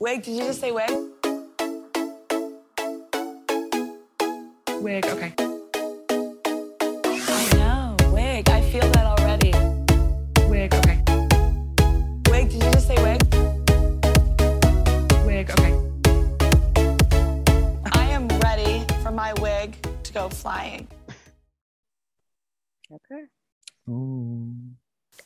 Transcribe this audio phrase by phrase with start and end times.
[0.00, 0.90] Wig, did you just say wig?
[4.80, 5.04] Wig.
[5.06, 5.32] Okay.
[7.10, 8.48] I know, wig.
[8.48, 9.50] I feel that already.
[10.48, 10.72] Wig.
[10.72, 11.02] Okay.
[12.30, 13.20] Wig, did you just say wig?
[15.26, 15.50] Wig.
[15.50, 15.74] Okay.
[17.92, 20.86] I am ready for my wig to go flying.
[22.92, 23.24] Okay.
[23.88, 24.54] Ooh.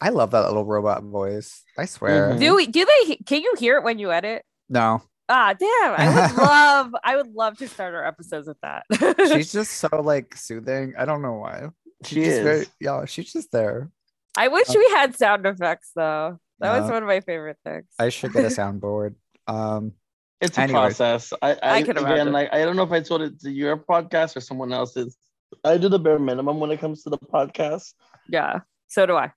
[0.00, 1.62] I love that little robot voice.
[1.77, 2.30] I swear.
[2.30, 2.39] Mhm.
[2.41, 2.66] Do we?
[2.66, 3.16] Do they?
[3.27, 4.45] Can you hear it when you edit?
[4.73, 5.68] No, Ah, damn!
[5.96, 6.94] I would love.
[7.04, 8.85] I would love to start our episodes with that.
[9.32, 10.95] she's just so like soothing.
[10.98, 11.68] I don't know why.
[12.04, 12.43] She She's just is.
[12.45, 13.90] very- yeah, she's just there.
[14.36, 16.39] I wish we had sound effects though.
[16.61, 17.85] That was Uh, one of my favorite things.
[17.98, 19.14] I should get a soundboard.
[19.46, 19.93] Um,
[20.40, 20.96] It's a Anyways.
[20.96, 21.32] process.
[21.43, 22.32] I, I, I can again, imagine.
[22.32, 25.17] like I don't know if I told it to your podcast or someone else's.
[25.64, 27.93] I do the bare minimum when it comes to the podcast.
[28.29, 28.61] yeah.
[28.89, 29.32] So do I.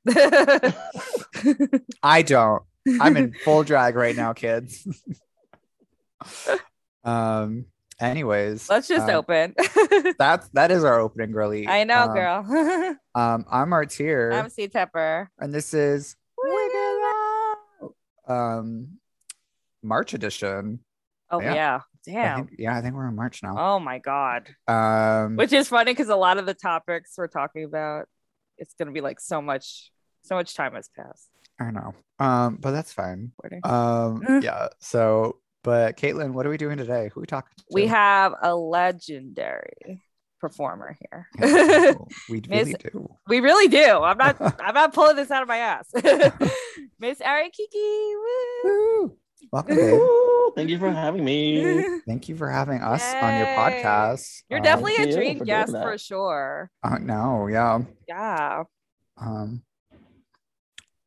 [2.03, 2.63] I don't.
[2.99, 4.85] I'm in full drag right now, kids.
[7.03, 7.65] um.
[7.97, 9.55] Anyways, Let's just um, open.
[10.19, 11.65] That's that is our opening, girly.
[11.65, 12.95] I know, Um, girl.
[13.15, 15.27] Um, I'm Artier, I'm C Tepper.
[15.39, 16.17] and this is
[18.27, 18.97] um
[19.81, 20.79] March edition.
[21.29, 21.53] Oh Yeah.
[21.53, 21.79] yeah.
[22.07, 22.35] I Damn.
[22.47, 23.55] think, yeah, I think we're in March now.
[23.57, 24.53] Oh my god.
[24.67, 28.07] Um, Which is funny because a lot of the topics we're talking about,
[28.57, 29.91] it's gonna be like so much,
[30.21, 31.29] so much time has passed.
[31.59, 31.93] I know.
[32.19, 33.31] Um, but that's fine.
[33.63, 34.67] Um, yeah.
[34.81, 37.09] So, but Caitlin, what are we doing today?
[37.13, 37.63] Who are we talking to?
[37.71, 40.01] We have a legendary
[40.39, 41.27] performer here.
[42.29, 43.09] We Miss- really do.
[43.27, 44.03] we really do.
[44.03, 44.37] I'm not.
[44.61, 45.89] I'm not pulling this out of my ass.
[46.99, 48.13] Miss Ari Kiki.
[48.63, 49.17] Woo.
[49.51, 49.93] Welcome, babe.
[49.93, 51.83] Ooh, thank you for having me.
[52.07, 54.43] Thank you for having us on your podcast.
[54.49, 56.71] You're Um, definitely a dream for guest for sure.
[56.83, 57.79] Uh, no, yeah.
[58.07, 58.63] Yeah.
[59.17, 59.63] Um,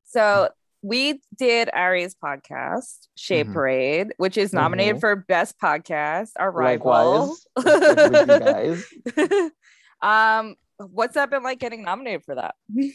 [0.04, 0.48] So
[0.82, 3.52] we did Ari's podcast, Shade Mhm.
[3.52, 5.00] Parade, which is nominated Mhm.
[5.00, 7.36] for Best Podcast, our rival.
[7.56, 8.84] Likewise, guys.
[10.02, 12.54] um, what's that been like getting nominated for that?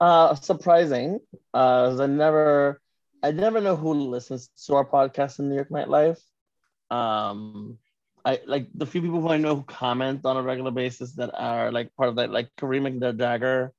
[0.00, 1.20] Uh, surprising.
[1.52, 2.80] Uh, I never,
[3.22, 6.16] I never know who listens to our podcast in New York nightlife.
[6.90, 7.76] Um,
[8.24, 11.30] I like the few people who I know who comment on a regular basis that
[11.38, 13.72] are like part of that, like Kareem McDagger,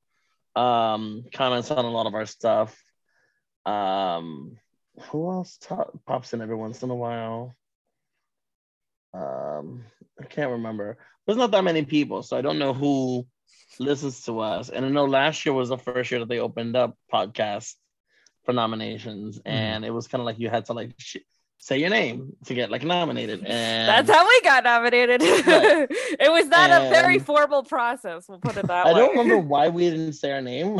[0.55, 2.79] um, comments on a lot of our stuff.
[3.65, 4.57] Um,
[5.09, 5.57] who else
[6.05, 7.55] pops in every once in a while?
[9.13, 9.83] Um,
[10.19, 10.97] I can't remember.
[11.25, 13.25] There's not that many people, so I don't know who
[13.79, 14.69] listens to us.
[14.69, 17.75] And I know last year was the first year that they opened up podcasts
[18.43, 21.17] for nominations, and it was kind of like you had to like sh-
[21.59, 23.45] say your name to get like nominated.
[23.45, 25.21] And That's how we got nominated.
[25.21, 25.87] Right.
[26.19, 28.25] it was not a very formal process.
[28.27, 28.99] We'll put it that I way.
[28.99, 30.79] don't remember why we didn't say our name.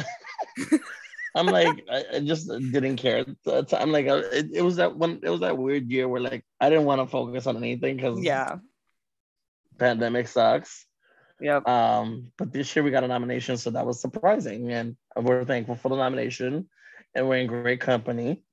[1.35, 3.19] I'm like, I, I just didn't care.
[3.19, 3.81] at the time.
[3.83, 5.19] I'm like, it, it was that one.
[5.23, 8.19] It was that weird year where like I didn't want to focus on anything because
[8.21, 8.57] Yeah.
[9.77, 10.85] pandemic sucks.
[11.39, 11.67] Yep.
[11.67, 15.75] Um, but this year we got a nomination, so that was surprising, and we're thankful
[15.75, 16.69] for the nomination,
[17.15, 18.43] and we're in great company.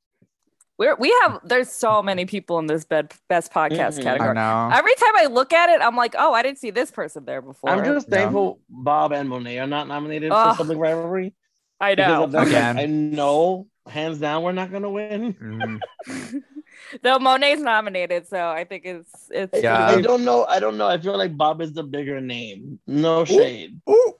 [0.78, 4.00] We're we have there's so many people in this bed, best podcast Mhm.
[4.00, 4.34] I category.
[4.34, 4.70] know.
[4.72, 7.42] Every time I look at it, I'm like, oh, I didn't see this person there
[7.42, 7.68] before.
[7.70, 8.18] I'm just Yeah.
[8.18, 10.52] thankful Bob and Monet are not nominated Ugh.
[10.54, 11.34] for Public Rivalry.
[11.80, 12.26] I know.
[12.26, 12.78] that, Again.
[12.78, 15.34] I know hands down we're not gonna win.
[15.34, 16.42] Mm,
[17.02, 19.86] Though Monet's nominated, so I think it's it's Yeah.
[19.88, 20.44] I don't know.
[20.44, 20.86] I don't know.
[20.88, 22.78] I feel like Bob is the bigger name.
[22.86, 23.80] No shade.
[23.88, 24.14] ooh.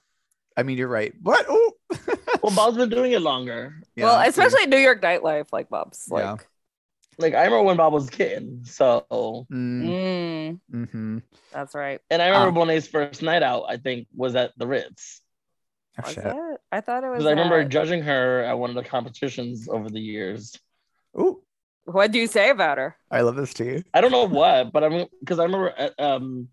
[0.56, 1.12] I mean, you're right.
[1.22, 1.48] What?
[1.50, 1.72] Ooh.
[2.40, 3.74] Well, Bob's been doing it longer.
[3.96, 6.36] well, Yeah, especially New York nightlife, like Bob's like Yeah.
[7.18, 8.68] Like I remember when Bob was a kid.
[8.68, 11.18] So, Mm, mm, mm-hmm.
[11.52, 12.00] that's right.
[12.10, 13.64] and I remember Um, Monet's first night out.
[13.68, 15.20] I think was at the Ritz.
[15.98, 16.24] Oh, Was shit.
[16.26, 16.60] it?
[16.72, 17.18] I thought it was.
[17.18, 20.56] Because I remember at- judging her at one of the competitions over the years.
[21.18, 21.42] Ooh.
[21.84, 22.96] what do you say about her?
[23.10, 23.82] I love this tea.
[23.94, 26.48] I don't know what, but I'm because I remember at, um,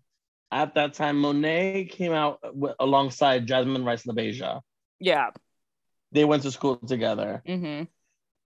[0.50, 4.60] at that time, Monet came out w- alongside Jasmine Rice LaBeija.
[4.98, 5.30] Yeah.
[6.12, 7.42] They went to school together.
[7.46, 7.82] hmm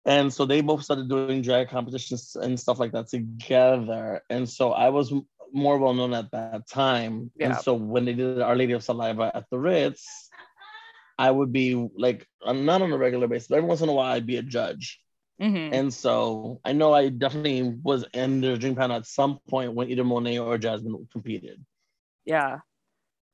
[0.04, 4.22] And so they both started doing drag competitions and stuff like that together.
[4.28, 7.30] And so I was m- more well known at that time.
[7.38, 10.21] And so when they did Our Lady of Saliva at the Ritz,
[11.18, 13.92] I would be like, I'm not on a regular basis, but every once in a
[13.92, 15.00] while I'd be a judge.
[15.40, 19.74] hmm And so I know I definitely was in the dream panel at some point
[19.74, 21.64] when either Monet or Jasmine competed.
[22.24, 22.60] Yeah.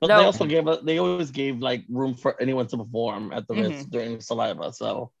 [0.01, 0.17] But No.
[0.19, 3.83] they also gave they always gave like room for anyone to perform at the Ritz
[3.83, 3.91] Mm-hmm.
[3.91, 4.71] during Saliva.
[4.73, 5.11] So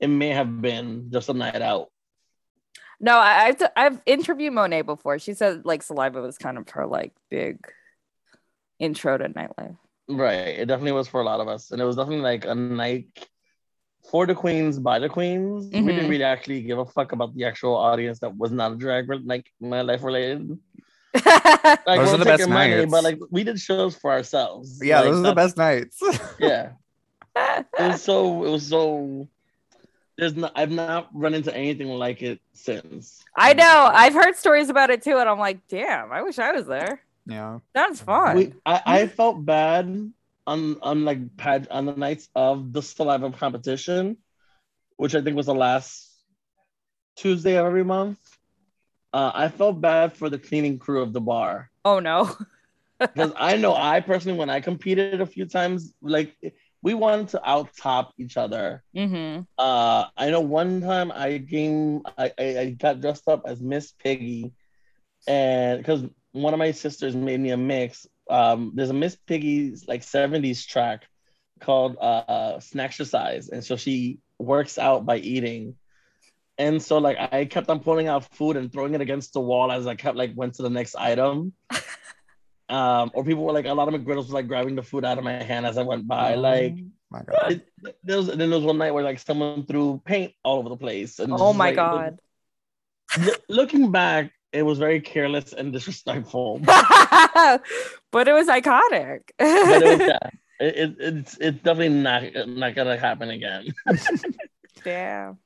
[0.00, 1.88] it may have been just a night out.
[2.98, 5.18] No, I, I've I've interviewed Monet before.
[5.18, 7.58] She said like Saliva was kind of her like big
[8.78, 9.76] intro to nightlife.
[10.08, 10.58] Right.
[10.60, 11.70] It definitely was for a lot of us.
[11.70, 13.06] And it was definitely like a night
[14.10, 15.66] for the queens by the queens.
[15.72, 15.86] We Mhm.
[15.86, 19.08] didn't really actually give a fuck about the actual audience that was not a drag
[19.24, 20.58] like my life related.
[21.86, 22.90] Like Those we'll are the best money, nights.
[22.90, 24.80] but like we did shows for ourselves.
[24.82, 26.00] Yeah, Like, those are the best nights.
[26.40, 26.72] Yeah,
[27.36, 28.44] it was so.
[28.44, 29.28] It was so.
[30.18, 30.52] There's not.
[30.56, 33.22] I've not run into anything like it since.
[33.36, 33.90] I know.
[33.92, 37.00] I've heard stories about it too, and I'm like, damn, I wish I was there.
[37.26, 37.58] Yeah.
[37.74, 38.36] that's fun.
[38.36, 40.12] We, I, I felt bad
[40.46, 44.16] on on like pad on the nights of the saliva competition,
[44.96, 46.10] which I think was the last
[47.16, 48.18] Tuesday of every month.
[49.12, 52.34] Uh, I felt bad for the cleaning crew of the bar oh no.
[52.98, 56.36] because I know I personally, when I competed a few times, like
[56.82, 58.82] we wanted to out top each other.
[58.96, 59.42] Mm-hmm.
[59.58, 63.92] Uh, I know one time I came, I, I, I got dressed up as Miss
[63.92, 64.52] Piggy,
[65.26, 68.06] and because one of my sisters made me a mix.
[68.28, 71.06] Um, there's a Miss Piggy's like 70s track
[71.60, 75.76] called uh, Snackercise, and so she works out by eating.
[76.58, 79.72] And so like I kept on pulling out food and throwing it against the wall
[79.72, 81.52] as I kept like went to the next item.
[82.68, 85.18] Um, or people were like a lot of McGriddles was like grabbing the food out
[85.18, 86.36] of my hand as I went by.
[86.36, 86.76] Like
[87.10, 87.52] my God.
[87.52, 87.68] it,
[88.02, 90.78] there was, then there was one night where like someone threw paint all over the
[90.78, 91.18] place.
[91.18, 92.18] And Oh my like, god.
[93.20, 96.58] look- looking back, it was very careless and disrespectful.
[96.64, 99.20] but it was iconic.
[99.38, 100.18] but it was, yeah,
[100.60, 103.66] it, it, it's it's definitely not not gonna happen again.
[104.84, 105.38] Damn.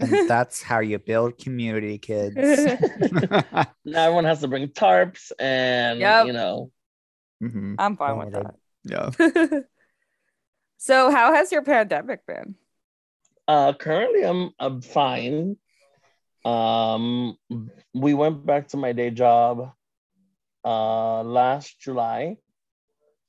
[0.00, 2.36] And that's how you build community, kids.
[2.36, 6.26] Now everyone has to bring tarps and Yep.
[6.28, 6.70] you know.
[7.42, 7.74] Mhm.
[7.78, 8.54] I'm fine Oh with God.
[8.84, 9.10] Yeah.
[10.78, 12.54] so, how has your pandemic been?
[13.48, 15.56] Uh, currently, I'm I'm fine.
[16.44, 17.36] Um,
[17.94, 19.72] we went back to my day job
[20.64, 22.36] uh last July.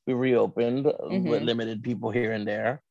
[0.07, 0.95] We reopened with
[1.41, 1.45] Mhm.
[1.45, 2.81] limited people here and there,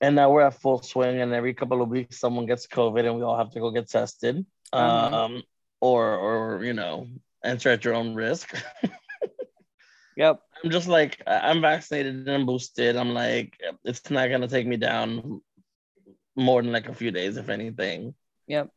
[0.00, 1.20] and now we're at full swing.
[1.20, 3.88] And every couple of weeks, someone gets COVID, and we all have to go get
[3.88, 4.44] tested.
[4.72, 5.24] Uh-huh.
[5.24, 5.42] Um,
[5.80, 7.06] or or you know,
[7.44, 8.54] enter at your own risk.
[10.16, 10.40] Yep.
[10.62, 12.94] I'm just like I'm vaccinated and boosted.
[12.96, 15.42] I'm like it's not gonna take me down
[16.36, 18.14] more than like a few days, if anything.
[18.46, 18.70] Yep.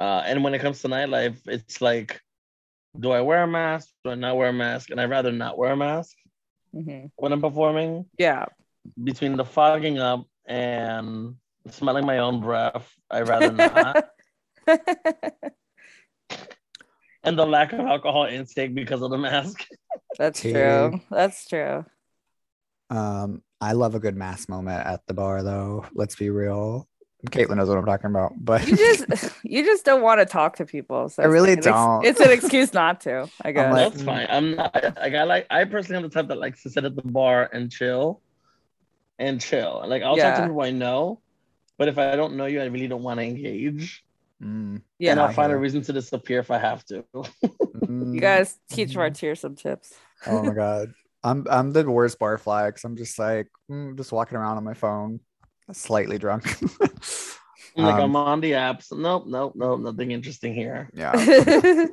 [0.00, 2.20] Uh, and when it comes to nightlife, it's like,
[2.98, 3.88] do I wear a mask?
[4.02, 4.90] Do I not wear a mask?
[4.90, 6.16] And I'd rather not wear a mask
[6.72, 8.06] hmm when I'm performing.
[8.18, 8.46] Yeah.
[9.02, 11.34] Between the fogging up and
[11.68, 14.04] smelling my own breath, I'd rather not.
[17.22, 19.66] and the lack of alcohol intake because of the mask.
[20.18, 20.52] That's Tea.
[20.52, 21.00] true.
[21.10, 21.84] That's true.
[22.88, 25.86] Um, I love a good mask moment at the bar, though.
[25.94, 26.88] Let's be real.
[27.26, 30.56] Caitlin knows what I'm talking about, but You just you just don't want to talk
[30.56, 31.08] to people.
[31.08, 32.04] So I it's really like an don't.
[32.06, 33.72] it's an excuse not to, I guess.
[33.72, 34.26] like- That's fine.
[34.30, 36.96] I'm not like I like I personally am the type that likes to sit at
[36.96, 38.20] the bar and chill
[39.18, 39.82] and chill.
[39.86, 41.20] Like I'll talk to people I know,
[41.78, 44.02] but if I don't know you, I really don't want to engage.
[44.42, 45.10] Mm, yeah.
[45.10, 47.04] and I'll find a reason to disappear if I have to.
[47.12, 48.96] mm, you guys teach Mhm.
[48.96, 49.92] Martyr some tips.
[50.26, 54.38] Oh my god, I'm I'm the worst barfly because I'm just like mm, just walking
[54.38, 55.20] around on my phone,
[55.72, 56.44] slightly drunk.
[57.76, 58.90] Like Um, I'm on the apps.
[58.90, 60.90] Nope, nope, nope, nothing interesting here.
[60.92, 61.12] yeah.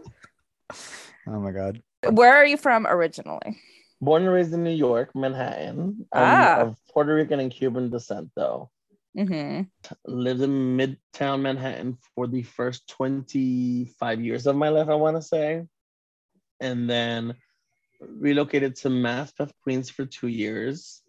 [1.27, 1.81] Oh my god.
[2.09, 3.59] Where are you from originally?
[4.01, 6.06] Born and raised in New York, Manhattan.
[6.13, 6.62] I'm Ah.
[6.62, 8.69] of Puerto Rican and Cuban descent, though.
[9.15, 9.62] hmm
[10.06, 15.21] Lived in Midtown Manhattan for the first 25 years of my life, I want to
[15.21, 15.65] say.
[16.60, 17.36] And then
[18.00, 21.01] relocated to Maspeth, Queens for two years.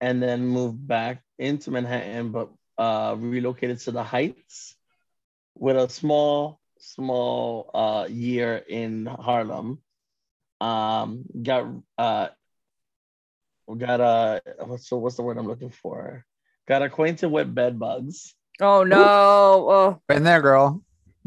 [0.00, 4.76] And then moved back into Manhattan, but uh, relocated to the Heights
[5.54, 9.78] with a small, small uh, year in Harlem.
[10.60, 11.66] Um, got
[11.98, 12.28] uh,
[13.76, 16.24] got uh, what's the, what's the word I'm looking for?
[16.66, 18.34] Got acquainted with bed bugs.
[18.60, 18.96] Oh no!
[18.98, 20.82] Oh, Been there, girl.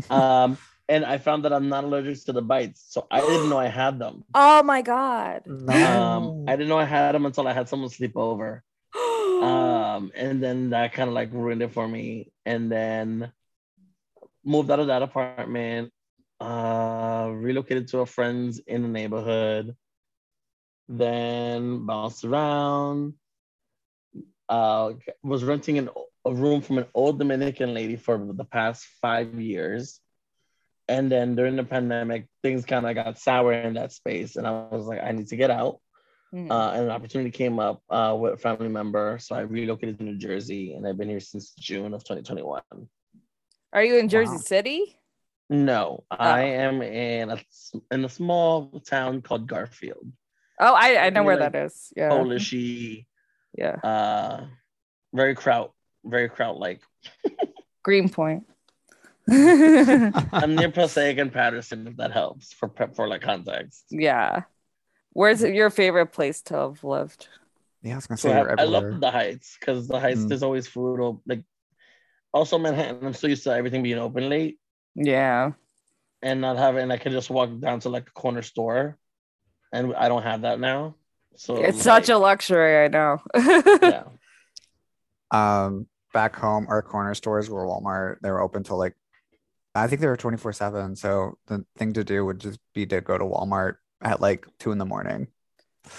[0.09, 0.57] Um,
[0.89, 3.67] and I found that I'm not allergic to the bites, so I didn't know I
[3.67, 4.23] had them.
[4.33, 5.47] oh my god!
[5.47, 8.63] Um, I didn't know I had them until I had someone sleep over.
[9.37, 12.31] Um, and then that kind of like ruined it for me.
[12.43, 13.31] And then
[14.43, 15.91] moved out of that apartment,
[16.39, 19.75] uh, relocated to a friend's in the neighborhood,
[20.89, 23.13] then bounced around.
[24.49, 25.89] Uh, was renting an,
[26.25, 29.99] a room from an old Dominican lady for the past five years.
[30.89, 34.35] And then during the pandemic, things kind of got sour in that space.
[34.37, 35.79] And I was like, I need to get out
[36.33, 36.51] Mhm.
[36.51, 39.17] uh, and an opportunity came up uh, with a family member.
[39.19, 42.61] So I relocated to New Jersey and I've been here since June of 2021.
[43.73, 44.37] Are you in Jersey Wow.
[44.39, 44.99] City?
[45.49, 46.45] No, I Oh.
[46.67, 47.39] am in a,
[47.91, 50.11] in a small town called Garfield.
[50.59, 51.93] Oh, I, I know where like that is.
[51.95, 52.09] Yeah.
[52.09, 53.07] Polishy,
[53.57, 53.75] Yeah.
[53.83, 54.47] uh,
[55.13, 55.71] very kraut,
[56.03, 56.81] very kraut like.
[57.83, 58.43] Greenpoint.
[60.33, 63.85] I'm near Passaic and Paterson, if that helps for for like context.
[63.89, 64.43] yeah.
[65.13, 67.27] Where's your favorite place to have lived?
[67.81, 70.29] Yeah, I was gonna So I, I love the Heights because the Heights Mm.
[70.29, 70.99] there's always food.
[70.99, 71.43] Or, like
[72.33, 74.59] also Manhattan, I'm so used to everything being open late
[74.95, 75.53] Yeah.
[76.21, 76.91] and not having.
[76.91, 78.97] I can just walk down to like a corner store,
[79.73, 80.95] and I don't have that now.
[81.35, 83.19] So It's such a luxury, I know.
[83.81, 84.03] yeah.
[85.31, 88.95] um back home our corner stores were walmart they were open till like
[89.83, 93.01] i think they were 24 7 so the thing to do would just be to
[93.01, 95.27] go to walmart at like two in the morning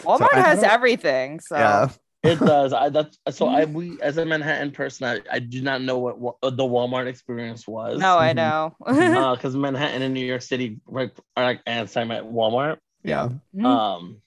[0.03, 1.41] Walmart I has don't- everything.
[1.41, 1.89] So yeah
[2.23, 2.73] It does.
[2.75, 3.73] I that's so I Mm-hmm.
[3.79, 7.67] we as a Manhattan person, I, I do not know what, what the Walmart experience
[7.67, 7.99] was.
[8.01, 8.37] no, I Mhm.
[8.37, 8.75] know.
[9.37, 11.97] because Manhattan and New York City right, are like ants.
[11.97, 12.79] I'm at Walmart.
[13.03, 13.65] yeah Mm.
[13.65, 14.21] Um,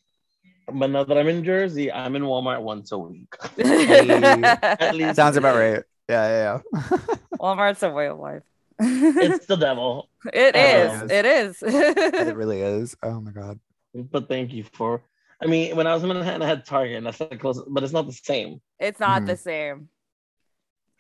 [0.74, 3.28] but now that I'm in Jersey, I'm in Walmart once a week.
[3.60, 6.98] At least sounds about right yeah yeah, yeah.
[7.40, 8.44] Walmart's a way of life.
[8.82, 10.10] It's the devil.
[10.34, 10.60] it Uh,
[11.06, 11.12] is.
[11.12, 11.64] It is.
[11.64, 13.60] it really is oh my god
[13.94, 15.04] But thank you for.
[15.42, 17.84] I mean, when I was in Manhattan, I had Target, and that's like close, but
[17.84, 18.62] it's not the same.
[18.80, 19.28] it's not Mhm.
[19.28, 19.90] the same.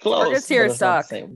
[0.01, 0.23] Close.
[0.25, 1.29] Targets here but it's not the suck.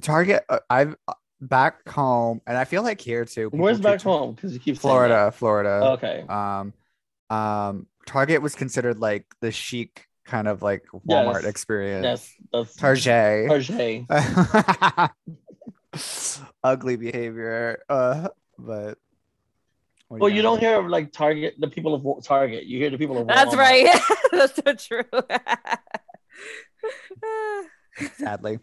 [0.00, 1.12] target uh, i've uh,
[1.42, 4.32] back home and i feel like here too Where's back t- home?
[4.34, 5.98] Because you keep saying florida florida.
[5.98, 6.24] Okay.
[6.28, 6.72] um
[7.28, 11.50] um target was considered like the chic kind of like walmart Yes.
[11.50, 14.06] experience Yes, that's target Target.
[16.64, 18.98] ugly behavior uh but
[20.08, 20.50] Well, you got?
[20.50, 22.64] don't hear of like Target, the people of Target.
[22.64, 23.58] You hear the people of That's Walmart.
[23.58, 24.00] right.
[24.32, 25.04] That's so true.
[28.18, 28.58] sadly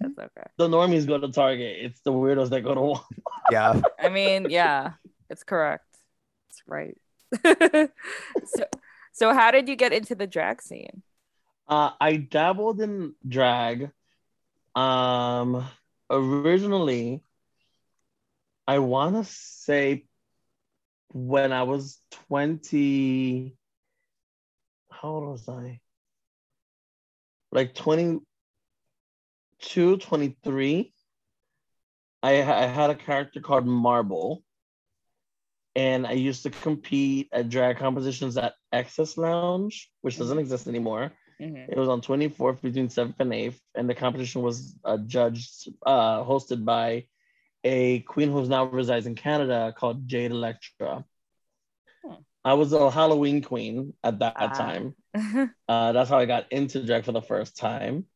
[0.00, 0.46] That's okay.
[0.56, 1.76] The normies go to Target.
[1.80, 3.04] It's the weirdos that go to Walmart.
[3.50, 4.92] yeah I mean, yeah,
[5.30, 5.84] it's correct.
[6.50, 6.96] It's right.
[8.44, 8.64] so,
[9.12, 11.02] so how did you get into the drag scene?
[11.68, 13.90] Uh, I dabbled in drag.
[14.74, 15.66] Um,
[16.10, 17.22] originally,
[18.66, 20.06] I want to say
[21.12, 23.56] when I was 20,
[24.90, 25.80] how old was I?
[27.52, 30.92] Like 22, 23.
[32.22, 34.42] I, I had a character called Marble.
[35.74, 41.12] And I used to compete at drag competitions at Excess Lounge, which doesn't exist anymore.
[41.40, 41.68] Mhm.
[41.68, 46.22] It was on 24th between 7th and 8th, and the competition was uh, judged, uh,
[46.24, 47.06] hosted by
[47.64, 51.04] a queen who's now resides in Canada called Jade Electra.
[52.04, 52.14] Hmm.
[52.44, 54.48] I was a Halloween queen at that Ah.
[54.48, 54.94] time.
[55.68, 58.06] Uh, that's how I got into drag for the first time.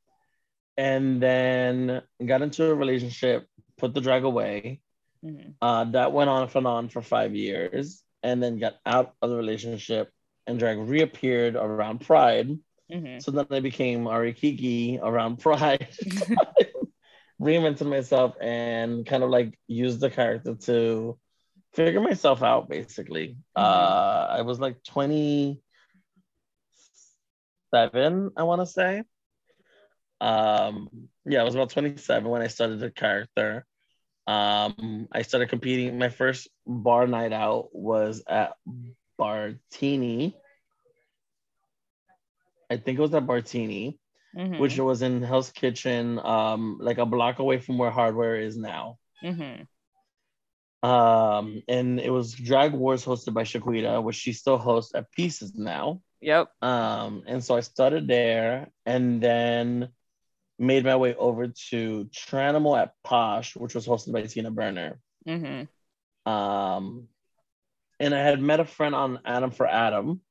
[0.77, 4.81] And then got into a relationship, put the drag away.
[5.25, 5.55] Mhm.
[5.61, 9.37] Uh, that went on and on for five years, and then got out of the
[9.37, 10.11] relationship,
[10.47, 12.59] and drag reappeared around Pride.
[12.91, 13.23] Mhm.
[13.23, 15.89] So then I became Ari Kiki around Pride,
[17.41, 21.19] reinvented myself, and kind of like used the character to
[21.75, 22.69] figure myself out.
[22.69, 25.61] Basically, uh, I was like twenty
[27.73, 29.05] seven, I want to say.
[30.21, 33.65] Um, yeah, I was about twenty seven when I started the character.
[34.27, 35.99] Um, I started competing.
[35.99, 38.53] My first bar night out was at
[39.19, 40.35] Bartini.
[42.71, 43.99] I think it was at Bartini,
[44.37, 44.61] Mhm.
[44.61, 48.99] which was in Hell's Kitchen, um, like a block away from where Hardware is now.
[49.23, 49.67] Mhm.
[50.83, 55.55] Um, and it was Drag Wars hosted by Shaquita, which she still hosts at Pieces
[55.55, 56.01] now.
[56.21, 56.51] Yep.
[56.63, 59.89] Um, and so I started there and then
[60.59, 65.01] made my way over to Tranimal at Posh, which was hosted by Tina Burner.
[65.27, 65.69] Mhm.
[66.25, 67.09] Um,
[67.99, 70.23] and I had met a friend on Adam for Adam,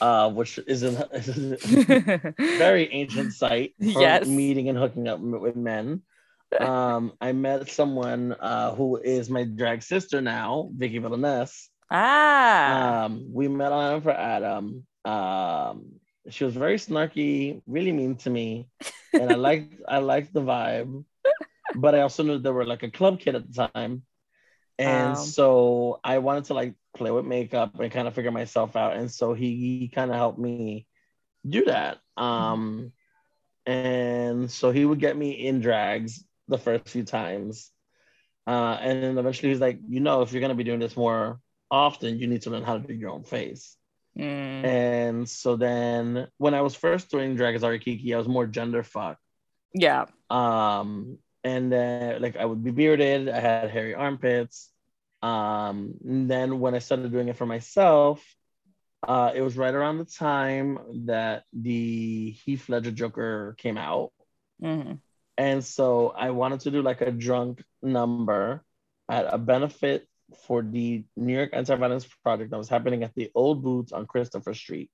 [0.00, 0.90] uh, which is a
[2.58, 4.26] very ancient site for Yes.
[4.26, 6.02] meeting and hooking up with men.
[6.60, 11.68] Um, I met someone uh, who is my drag sister now, Vicky Villaness.
[11.90, 13.04] ah.
[13.06, 14.86] Um, we met on for Adam.
[15.04, 15.92] Um,
[16.28, 18.68] she was very snarky, really mean to me,
[19.14, 21.04] and I liked I liked the vibe.
[21.74, 24.02] But I also knew they were like a club kid at the time,
[24.78, 25.16] and Um.
[25.16, 28.96] so I wanted to like play with makeup and kind of figure myself out.
[28.96, 30.86] And so he, kind of helped me
[31.48, 31.98] do that.
[32.16, 32.92] Um,
[33.66, 37.70] and so he would get me in drags the first few times.
[38.46, 41.40] Uh, and then eventually he's like, you know, if you're gonna be doing this more
[41.70, 43.76] often, you need to learn how to do your own face.
[44.18, 44.64] Mm.
[44.64, 48.82] And so then when I was first doing drag as Arikiki, I was more gender
[48.82, 49.18] fuck.
[49.74, 50.06] Yeah.
[50.28, 54.71] Um, and then like I would be bearded, I had hairy armpits.
[55.22, 58.22] Um, then when I started doing it for myself,
[59.06, 64.12] uh, it was right around the time that the Heath Ledger Joker came out.
[64.62, 64.98] Mhm.
[65.38, 68.64] And so I wanted to do like a drunk number
[69.08, 70.06] at a benefit
[70.46, 74.54] for the New York Anti-Violence Project that was happening at the Old Boots on Christopher
[74.54, 74.90] Street.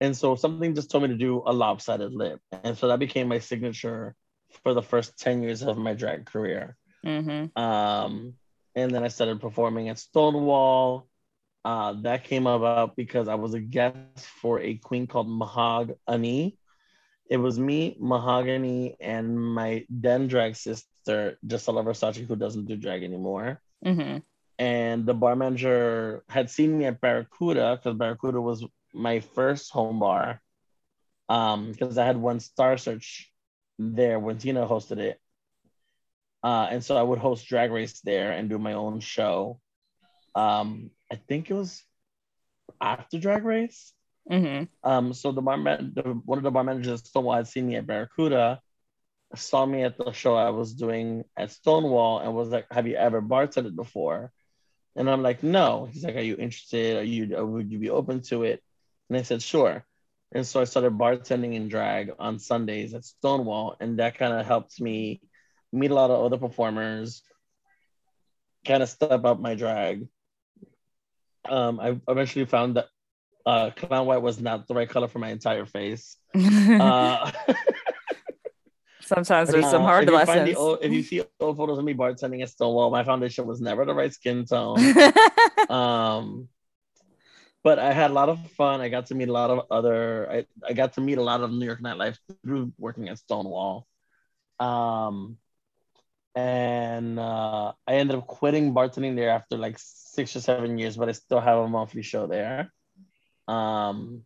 [0.00, 2.40] And so something just told me to do a lopsided lip.
[2.52, 4.14] And so that became my signature
[4.62, 6.76] for the first 10 years of my drag career.
[7.04, 7.56] Mhm.
[7.56, 8.34] Um,
[8.76, 11.08] and then I started performing at Stonewall.
[11.64, 16.58] Uh, that came about because I was a guest for a queen called Mahogany.
[17.28, 23.02] It was me, Mahogany, and my then drag sister, Gisela Versace, who doesn't do drag
[23.02, 23.60] anymore.
[23.84, 24.22] Mhm.
[24.58, 28.64] And the bar manager had seen me at Barracuda because Barracuda was
[28.94, 30.40] my first home bar.
[31.28, 33.32] Um, because I had one Star Search
[33.78, 35.20] there when Tina hosted it.
[36.46, 39.58] Uh, and so I would host Drag Race there and do my own show.
[40.36, 41.82] Um, I think it was
[42.80, 43.92] after Drag Race.
[44.30, 44.68] Mhm.
[44.84, 47.66] Um, so the bar man, the, one of the bar managers at Stonewall had seen
[47.66, 48.60] me at Barracuda,
[49.34, 52.94] saw me at the show I was doing at Stonewall, and was like, "Have you
[52.94, 54.30] ever bartended before?"
[54.94, 56.98] And I'm like, "No." He's like, "Are you interested?
[56.98, 57.44] Are you?
[57.44, 58.62] Would you be open to it?"
[59.08, 59.84] And I said, "Sure."
[60.30, 64.46] And so I started bartending in drag on Sundays at Stonewall, and that kind of
[64.46, 65.22] helped me
[65.72, 67.22] meet a lot of other performers,
[68.66, 70.08] kind of step up my drag.
[71.48, 72.86] Um, I eventually found that
[73.44, 76.16] uh, clown white was not the right color for my entire face.
[76.36, 77.30] Uh,
[79.06, 80.50] Sometimes there's some hard if you lessons.
[80.50, 83.60] the old- if you see old photos of me bartending at Stonewall, my foundation was
[83.60, 84.78] never the right skin tone.
[85.70, 86.48] um,
[87.62, 88.80] but I had a lot of fun.
[88.80, 90.28] I got to meet a lot of other.
[90.28, 93.86] I, I got to meet a lot of New York nightlife through working at Stonewall.
[94.58, 95.38] Um,
[96.36, 101.08] and uh, I ended up quitting bartending there after like six or seven years, but
[101.08, 102.70] I still have a monthly show there.
[103.48, 104.24] Um,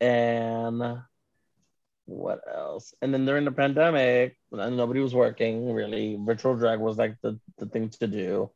[0.00, 1.00] and
[2.04, 2.94] what else?
[3.00, 6.18] And then during the pandemic, nobody was working really.
[6.20, 8.50] Virtual drag was like the, the thing to do.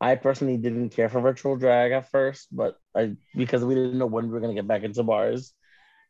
[0.00, 4.06] I personally didn't care for virtual drag at first, but I because we didn't know
[4.06, 5.54] when we were gonna get back into bars,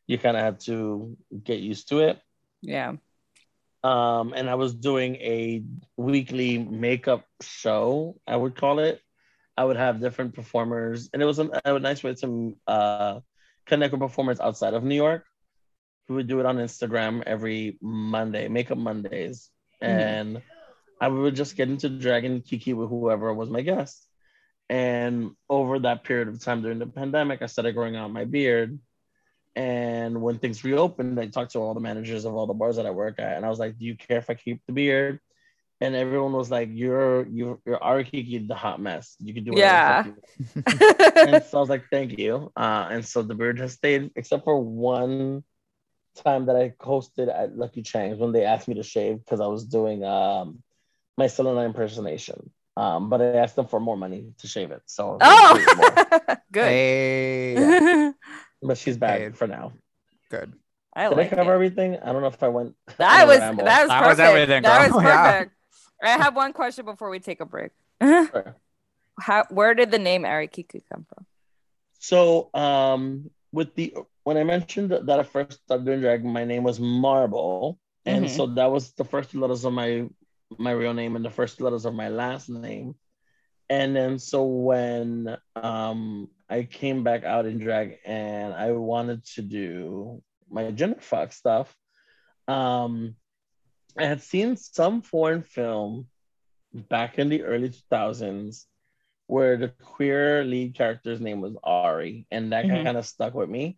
[0.07, 2.19] you kind of had to get used to it.
[2.61, 2.93] yeah.
[3.83, 5.63] Um, and I was doing a
[5.95, 9.01] weekly makeup show, I would call it.
[9.55, 13.19] I would have different performers, and it was a, a nice way to uh,
[13.65, 15.25] connect with performers outside of New York.
[16.07, 19.49] We would do it on Instagram every Monday, Makeup Mondays,
[19.81, 20.41] and
[21.01, 24.07] I would just get into drag and kiki with whoever was my guest.
[24.69, 28.79] And over that period of time during the pandemic, I started growing out my beard.
[29.57, 32.85] And when things reopened, I talked to all the managers of all the bars that
[32.85, 35.19] I work at, and I was like, "Do you care if I keep the beard?"
[35.81, 39.15] And everyone was like, "You're you're you're Ari the hot mess.
[39.19, 40.05] You can do whatever Yeah.
[40.05, 43.73] you want." and so I was like, "Thank you." Uh, and so the beard has
[43.73, 45.43] stayed, except for one
[46.15, 49.47] time that I hosted at Lucky Chang's when they asked me to shave because I
[49.47, 50.61] was doing um
[51.17, 52.51] my Selena impersonation.
[52.77, 54.83] Um, but I asked them for more money to shave it.
[54.85, 55.93] So they paid more.
[55.97, 56.63] oh, good.
[56.69, 58.11] Hey,
[58.61, 59.37] but she's back Paid.
[59.37, 59.73] for now.
[60.29, 60.53] good.
[60.95, 61.55] I Did like I cover it.
[61.55, 61.97] everything?
[61.97, 62.75] I don't know if I went.
[62.97, 63.65] That on was ramble.
[63.65, 64.09] that was That perfect.
[64.09, 64.97] was everything, that girl.
[64.97, 65.31] was Yeah.
[65.31, 65.51] perfect.
[66.03, 67.71] I have one question before we take a break.
[68.01, 68.55] Sure.
[69.19, 71.25] How where did the name Arikiki come from?
[71.99, 76.63] So, um, with the when I mentioned that I first started doing drag, my name
[76.63, 78.29] was Marble, and Mhm.
[78.29, 80.07] so that was the first letters of my
[80.57, 82.95] my real name and the first letters of my last name.
[83.69, 89.41] And then so when um I came back out in drag and I wanted to
[89.41, 91.75] do my gender fuck stuff,
[92.47, 93.15] um,
[93.97, 96.07] I had seen some foreign film
[96.73, 98.65] back in the early 2000s
[99.27, 102.83] where the queer lead character's name was Ari, and that Mhm.
[102.83, 103.77] kind of stuck with me.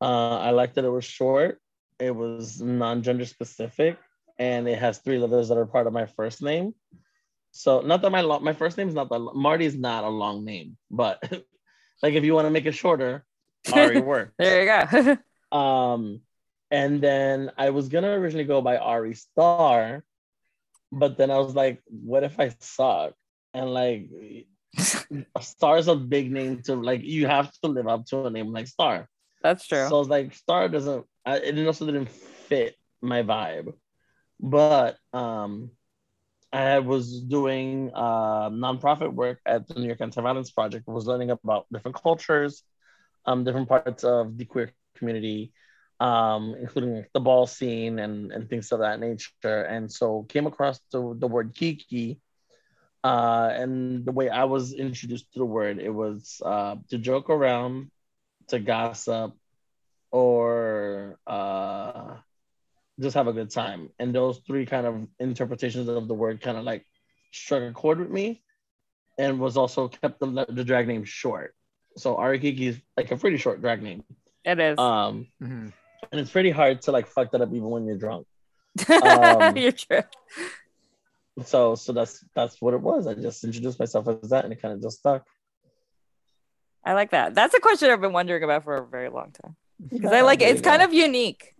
[0.00, 1.60] Uh, I liked that it was short,
[1.98, 3.98] it was non gender specific,
[4.38, 6.74] and it has three letters that are part of my first name.
[7.52, 10.44] So, not that my lo- my first name is not the Marty's not a long
[10.44, 11.20] name, but
[12.02, 13.24] like if you want to make it shorter,
[13.72, 14.32] Ari works.
[14.38, 15.16] There you go.
[15.50, 16.20] Um,
[16.70, 20.04] and then I was gonna originally go by Ari Star,
[20.92, 23.14] but then I was like, what if I suck?
[23.52, 24.08] And like,
[25.40, 27.02] Star is a big name to like.
[27.02, 29.08] You have to live up to a name like Star.
[29.42, 29.88] That's true.
[29.88, 31.04] So I was like, Star doesn't.
[31.26, 33.74] I, it also didn't fit my vibe.
[34.38, 35.72] But um,
[36.52, 40.84] I was doing uh, nonprofit work at the New York Anti-Violence Project.
[40.88, 42.62] I was learning about different cultures,
[43.24, 45.52] um, different parts of the queer community,
[46.00, 49.62] um, including the ball scene and, and things of that nature.
[49.62, 52.20] And so came across the, the word kiki,
[53.02, 57.30] Uh, and the way I was introduced to the word, it was uh, to joke
[57.30, 57.90] around,
[58.48, 59.32] to gossip,
[60.12, 62.20] or uh,
[63.00, 63.90] just have a good time.
[63.98, 66.84] And those three kind of interpretations of the word kind of like
[67.32, 68.42] struck a chord with me,
[69.18, 71.54] and was also kept the, the drag name short.
[71.96, 74.04] So Arikiki is like a pretty short drag name.
[74.44, 74.78] It is.
[74.78, 75.72] Um, Mhm.
[76.12, 78.26] and it's pretty hard to like fuck that up even when you're drunk.
[79.02, 80.02] um, You're true.
[81.44, 83.06] So so that's that's what it was.
[83.06, 85.26] I just introduced myself as that, and it kind of just stuck.
[86.84, 87.34] I like that.
[87.34, 89.56] That's a question I've been wondering about for a very long time
[89.88, 90.48] because I like it.
[90.50, 91.54] It's kind of unique.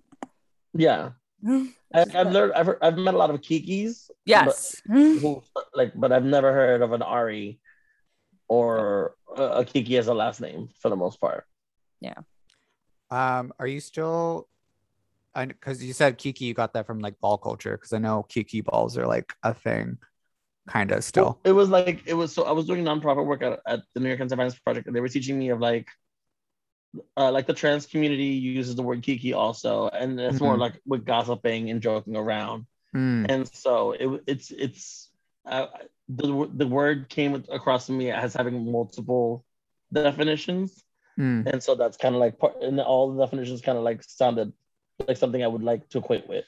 [0.74, 1.10] yeah.
[1.44, 2.52] I, I've learned.
[2.52, 4.10] I've, I've met a lot of Kikis.
[4.24, 4.80] Yes.
[4.86, 5.42] but, who,
[5.74, 7.60] like, but I've never heard of an Ari
[8.48, 11.44] or a, a Kiki as a last name for the most part.
[12.00, 12.18] Yeah.
[13.10, 14.48] Um, are you still?
[15.34, 18.24] I because you said Kiki, you got that from like ball culture because I know
[18.28, 19.98] Kiki balls are like a thing,
[20.68, 21.38] kind of still.
[21.44, 22.32] It was like it was.
[22.32, 25.00] So I was doing nonprofit work at, at the New York Anti-Violence Project, and they
[25.00, 25.88] were teaching me of like,
[27.16, 30.60] uh, like the trans community uses the word Kiki also, and it's more Mhm.
[30.60, 32.66] like with gossiping and joking around.
[32.92, 33.24] Hmm.
[33.28, 35.10] and so it, it's it's
[35.46, 35.66] uh,
[36.08, 39.44] the the word came across to me as having multiple
[39.92, 40.82] definitions,
[41.16, 41.42] Hmm.
[41.46, 44.52] and so that's kind of like part, and all the definitions kind of like sounded
[45.06, 46.46] like something I would like to equate with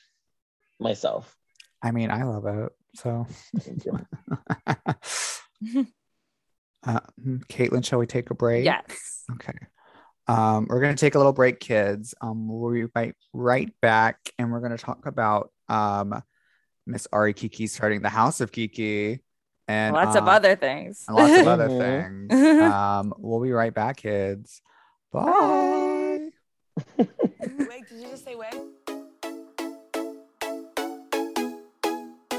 [0.81, 1.37] myself.
[1.81, 2.73] I mean, I love it.
[2.97, 3.27] So,
[3.61, 3.85] Thank
[6.85, 8.65] uh, hmm, Caitlin, shall we take a break?
[8.65, 9.25] Yes.
[9.33, 9.55] Okay.
[10.29, 12.15] Um, we're gonna take a little break, kids.
[12.21, 16.23] Um, we'll be right, right back, and we're gonna talk about um
[16.87, 19.21] Miss Ari Kiki starting the House of Kiki
[19.69, 21.05] and Lots of um, other things.
[21.07, 22.33] and lots of other things.
[22.63, 24.61] Um, we'll be right back, kids.
[25.13, 26.29] Bye.
[26.97, 27.09] Wig,
[27.89, 28.55] did you just say wig?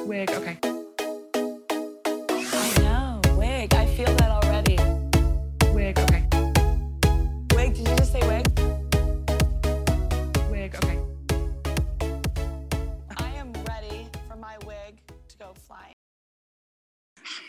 [0.05, 0.31] Wig.
[0.31, 0.57] Okay.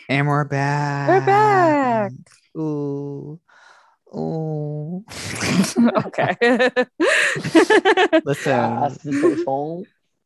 [0.07, 1.09] And we're back.
[1.09, 2.11] We're back.
[2.55, 3.39] Ooh.
[4.15, 5.03] Ooh.
[6.05, 6.35] okay.
[8.23, 8.53] Listen.
[8.53, 8.99] Yes.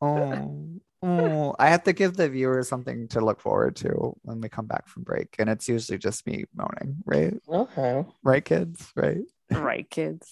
[0.02, 4.50] Oh, oh, I have to give the viewers something to look forward to when we
[4.50, 5.34] come back from break.
[5.40, 7.36] And it's usually just me moaning, right?
[7.48, 8.06] Okay.
[8.22, 8.92] Right, kids?
[8.98, 9.22] Right.
[9.50, 10.28] right, kids.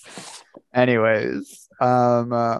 [0.73, 2.59] Anyways, um, uh,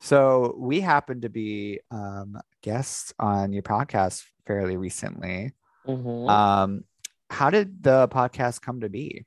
[0.00, 5.52] so we happen to be um guests on your podcast fairly recently.
[5.86, 6.28] Mhm.
[6.28, 6.84] Um,
[7.30, 9.26] how did the podcast come to be?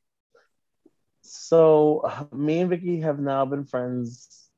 [1.21, 4.49] So me and Vicky have now been friends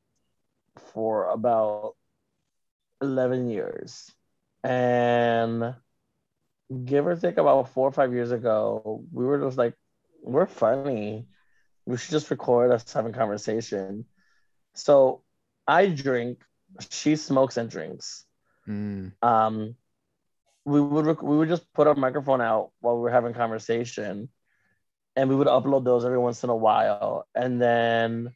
[0.94, 1.96] for about
[3.02, 4.12] 11 years.
[4.64, 5.76] And
[6.86, 9.76] give or take about four or five years ago, we were just like,
[10.24, 11.28] we're funny.
[11.86, 14.06] We should just record us having conversation.
[14.76, 15.24] So
[15.68, 16.40] I drink,
[16.90, 18.26] she smokes and drinks.
[18.68, 19.76] Mm, Um,
[20.70, 24.30] we would rec- we would just put our microphone out while we were having conversation,
[25.16, 27.28] and we would upload those every once in a while.
[27.34, 28.32] And then,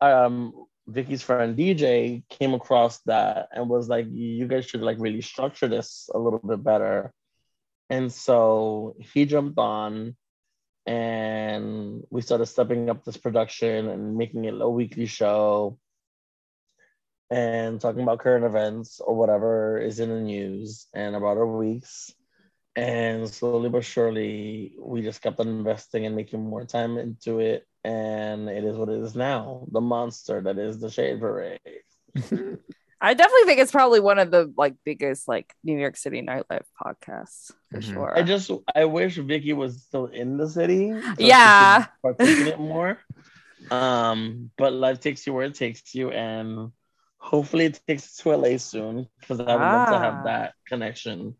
[0.00, 0.52] um,
[0.86, 5.68] Vicky's friend DJ came across that and was like, "You guys should like really structure
[5.68, 7.12] this a little bit better."
[7.90, 10.16] And so he jumped on,
[10.86, 15.78] and we started stepping up this production and making it a weekly show
[17.32, 22.12] and talking about current events or whatever is in the news and about our weeks.
[22.76, 27.66] And slowly but surely, we just kept on investing and making more time into it.
[27.84, 31.60] And it is what it is now the monster that is the Shade Parade.
[33.00, 36.66] I definitely think it's probably one of the like biggest like New York City nightlife
[36.80, 37.92] podcasts for Mhm.
[37.92, 38.16] sure.
[38.16, 40.92] I just, I wish Vicky was still in the city.
[40.92, 41.86] so Yeah.
[42.02, 42.98] could it more.
[43.70, 46.10] Um, but life takes you where it takes you.
[46.10, 46.72] And
[47.22, 50.00] hopefully it takes us to LA soon because I would love to Ah.
[50.00, 51.36] have that connection.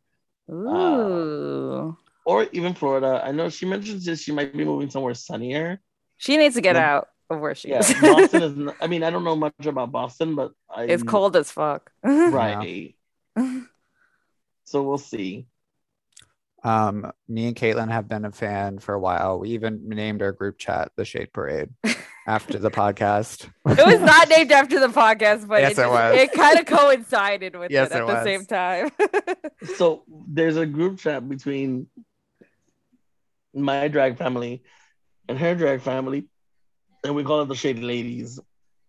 [0.50, 1.96] Ooh.
[2.24, 3.20] or even Florida.
[3.24, 5.80] I know she mentions that she might be moving somewhere sunnier.
[6.18, 6.94] she needs to get Yeah.
[6.96, 7.92] out of where she Yeah, is.
[8.00, 8.56] Boston is.
[8.56, 11.90] Not, I mean, I don't know much about Boston, but I, it's cold as fuck.
[12.04, 12.94] right?
[14.64, 15.46] so we'll see.
[16.64, 19.40] Um, me and Caitlin have been a fan for a while.
[19.40, 21.70] We even named our group chat the Shade Parade
[22.26, 23.48] after the podcast.
[23.66, 27.56] It was not named after the podcast, but Yes, it, it it kind of coincided
[27.56, 28.24] with Yes, it at it the was.
[28.24, 28.90] same time.
[29.76, 31.86] So there's a group chat between
[33.54, 34.62] my drag family
[35.28, 36.26] and her drag family,
[37.04, 38.40] and we call it the Shade Ladies.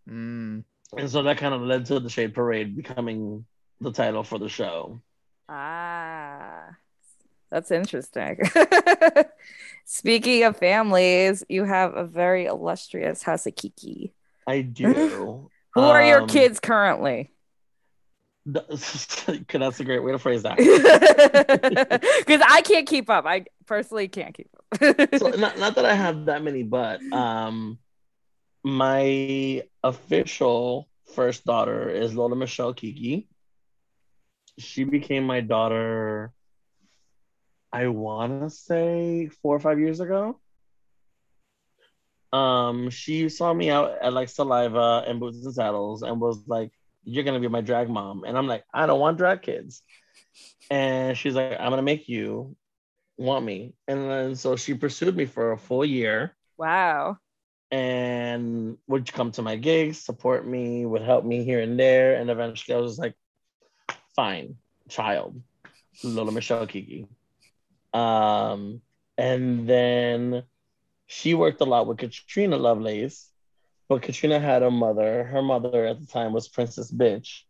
[0.10, 0.64] Mm,
[0.98, 3.46] And so that kind of led to the Shade Parade becoming
[3.82, 5.02] the title for the show.
[5.50, 6.66] ah,
[7.52, 8.40] That's interesting.
[9.86, 14.14] Speaking of families, you have a very illustrious house of Kiki.
[14.48, 15.50] I do.
[15.76, 17.32] Who are your Um, kids currently?
[18.52, 18.66] th-
[19.52, 20.58] That's a great way to phrase that.
[22.20, 23.26] Because I can't keep up.
[23.26, 25.20] I personally can't keep up.
[25.20, 27.78] so not, not that I have that many, but um,
[28.64, 33.28] my official first daughter is Lola Michelle Kiki.
[34.60, 36.32] She became my daughter.
[37.74, 40.40] I want to say four or five years ago.
[42.32, 46.72] Um, she saw me out at like Saliva and Boots and Saddles and was like,
[47.04, 49.82] "You're gonna be my drag mom," and I'm like, "I don't want drag kids,"
[50.70, 52.56] and she's like, "I'm gonna make you
[53.18, 57.18] want me," and then so she pursued me for a full year wow.
[57.72, 62.30] and would come to my gigs, support me, would help me here and there, and
[62.30, 63.16] eventually I was like,
[64.16, 64.58] "Fine,
[64.90, 65.42] child,
[66.04, 67.08] Lola Michelle Kiki."
[67.94, 68.82] Um,
[69.18, 70.44] and then
[71.08, 73.30] she worked a lot with Katrina Lovelace,
[73.88, 75.24] but Katrina had a mother.
[75.24, 77.44] Her mother at the time was Princess Bitch,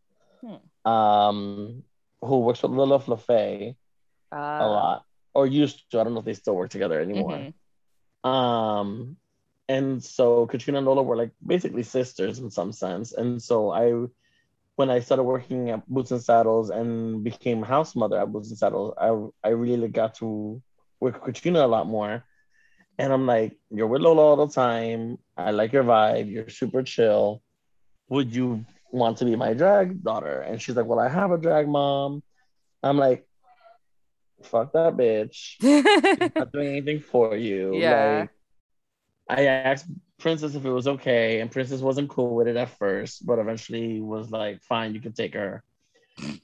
[0.86, 1.84] um,
[2.21, 3.75] who works with Lila Flafay
[4.32, 5.99] Uh, a lot, or used to.
[5.99, 7.39] I don't know if they still work together anymore.
[8.25, 8.29] mhm.
[8.29, 9.17] Um,
[9.69, 13.13] and so Katrina and Lola were like basically sisters in some sense.
[13.13, 14.08] And so I,
[14.76, 18.58] when I started working at Boots and Saddles and became house mother at Boots and
[18.58, 20.62] Saddles, I I really got to
[21.00, 22.24] work with Katrina a lot more.
[22.98, 25.18] And I'm like, you're with Lola all the time.
[25.36, 26.32] I like your vibe.
[26.32, 27.42] You're super chill.
[28.10, 30.42] Would you want to be my drag daughter?
[30.42, 32.22] And she's like, well, I have a drag mom.
[32.84, 33.28] I'm like,
[34.44, 35.56] fuck that bitch
[36.36, 37.76] not doing anything for you.
[37.76, 38.28] Yeah.
[39.30, 39.88] Like, I asked
[40.24, 44.02] Princess if it was okay, and Princess wasn't cool with it at first, but eventually
[44.02, 45.64] was like, "Fine, you can take her."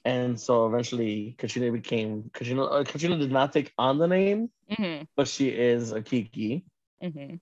[0.06, 2.66] And so eventually, Katrina became Katrina.
[2.66, 6.66] Uh, Katrina did not take on the name, Mhm, but she is a Kiki.
[7.02, 7.40] mhm.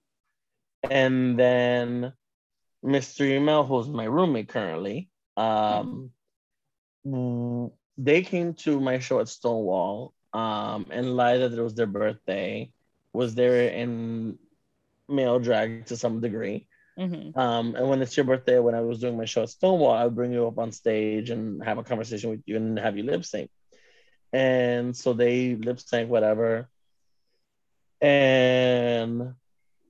[0.83, 2.13] And then
[2.83, 3.25] Mr.
[3.25, 6.11] Email, who's my roommate currently, um,
[7.05, 11.87] w- they came to my show at Stonewall um, and lied that it was their
[11.87, 12.71] birthday,
[13.13, 14.37] was there in
[15.07, 16.67] male drag to some degree.
[16.97, 17.37] Mhm.
[17.37, 20.05] Um, and when it's your birthday, when I was doing my show at Stonewall, I
[20.05, 23.03] would bring you up on stage and have a conversation with you and have you
[23.03, 23.51] lip sync.
[24.33, 26.69] And so they lip sync whatever,
[28.01, 29.33] and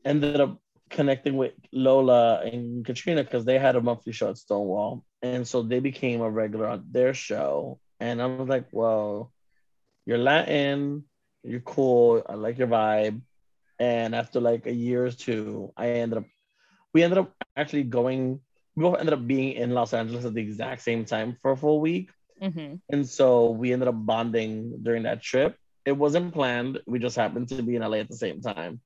[0.06, 5.04] ended up connecting with Lola and Katrina because they had a monthly show at Stonewall,
[5.22, 7.80] and so they became a regular on their show.
[8.00, 9.32] And I was like, well,
[10.06, 11.06] you're Latin,
[11.44, 13.22] you're cool, I like your vibe.
[13.80, 16.26] And after like a year or two, I ended up
[16.94, 18.40] we ended up actually going
[18.76, 21.58] we both ended up being in Los Angeles at the exact same time for a
[21.58, 22.12] full week.
[22.42, 22.80] Mhm.
[22.90, 25.58] And so we ended up bonding during that trip.
[25.86, 26.80] It wasn't planned.
[26.86, 28.82] We just happened to be in LA at the same time.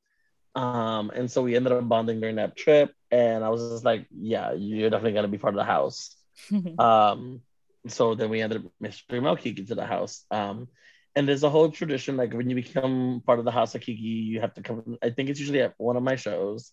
[0.55, 2.93] Um, and so we ended up bonding during that trip.
[3.09, 6.15] And I was just like, yeah, you're definitely gonna be part of the house.
[6.79, 7.41] Um,
[7.87, 10.25] so then we ended up Mystery Mel Kiki to the house.
[10.31, 10.67] Um,
[11.15, 14.01] and there's a whole tradition like when you become part of the house of Kiki,
[14.01, 14.97] you have to come.
[15.01, 16.71] I think it's usually at one of my shows,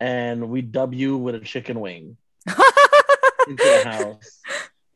[0.00, 2.16] and we dub you with a chicken wing
[3.48, 4.40] into the house.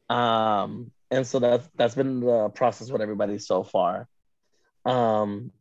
[0.08, 4.08] Um, and so that's that's been the process with everybody so far.
[4.84, 5.52] Um,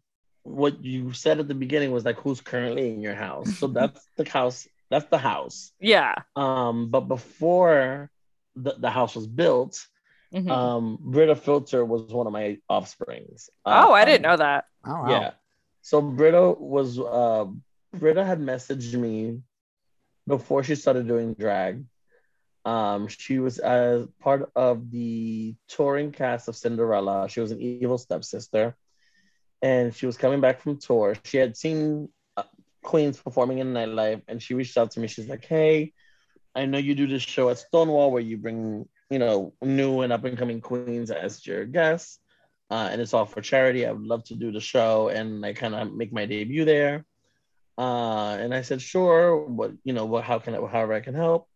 [0.43, 3.57] what you said at the beginning was like who's currently in your house.
[3.57, 4.67] So that's the house.
[4.89, 5.71] That's the house.
[5.79, 6.13] yeah.
[6.35, 8.11] Um, but before
[8.55, 9.83] the, the house was built,
[10.35, 10.49] Mhm.
[10.51, 13.49] um, Britta Filter was one of my offsprings.
[13.65, 14.65] oh, I didn't Um, know that.
[14.85, 15.09] Oh, wow.
[15.09, 15.31] yeah.
[15.81, 17.45] So Britta was uh
[17.93, 19.41] Britta had messaged me
[20.27, 21.85] before she started doing drag.
[22.65, 27.29] Um, she was as part of the touring cast of Cinderella.
[27.29, 28.75] She was an evil stepsister,
[29.61, 31.15] and she was coming back from tour.
[31.23, 32.43] She had seen uh,
[32.83, 35.07] queens performing in nightlife, and she reached out to me.
[35.07, 35.93] She's like, "Hey,
[36.55, 40.11] I know you do this show at Stonewall where you bring, you know, new and
[40.13, 42.19] up and coming queens as your guests,
[42.71, 43.85] uh, and it's all for charity.
[43.85, 47.05] I would love to do the show and I kind of make my debut there."
[47.77, 49.45] Uh, and I said, "Sure.
[49.45, 50.05] What you know?
[50.05, 50.23] What?
[50.23, 50.65] How can I?
[50.65, 51.47] However I can help."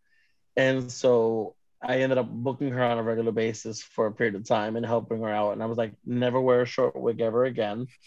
[0.55, 4.45] And so I ended up booking her on a regular basis for a period of
[4.45, 5.53] time and helping her out.
[5.53, 7.87] And I was like, never wear a short wig ever again.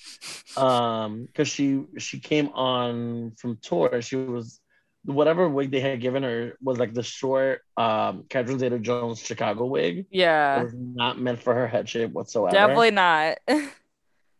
[0.55, 4.03] Um, because she she came on from tour.
[4.03, 4.61] She was
[5.05, 9.67] whatever wig they had given her was like the short um Catherine Zeta Jones Chicago
[9.67, 9.99] wig.
[9.99, 10.62] It Yeah.
[10.62, 12.55] was not meant for her head shape whatsoever.
[12.55, 13.38] Definitely not.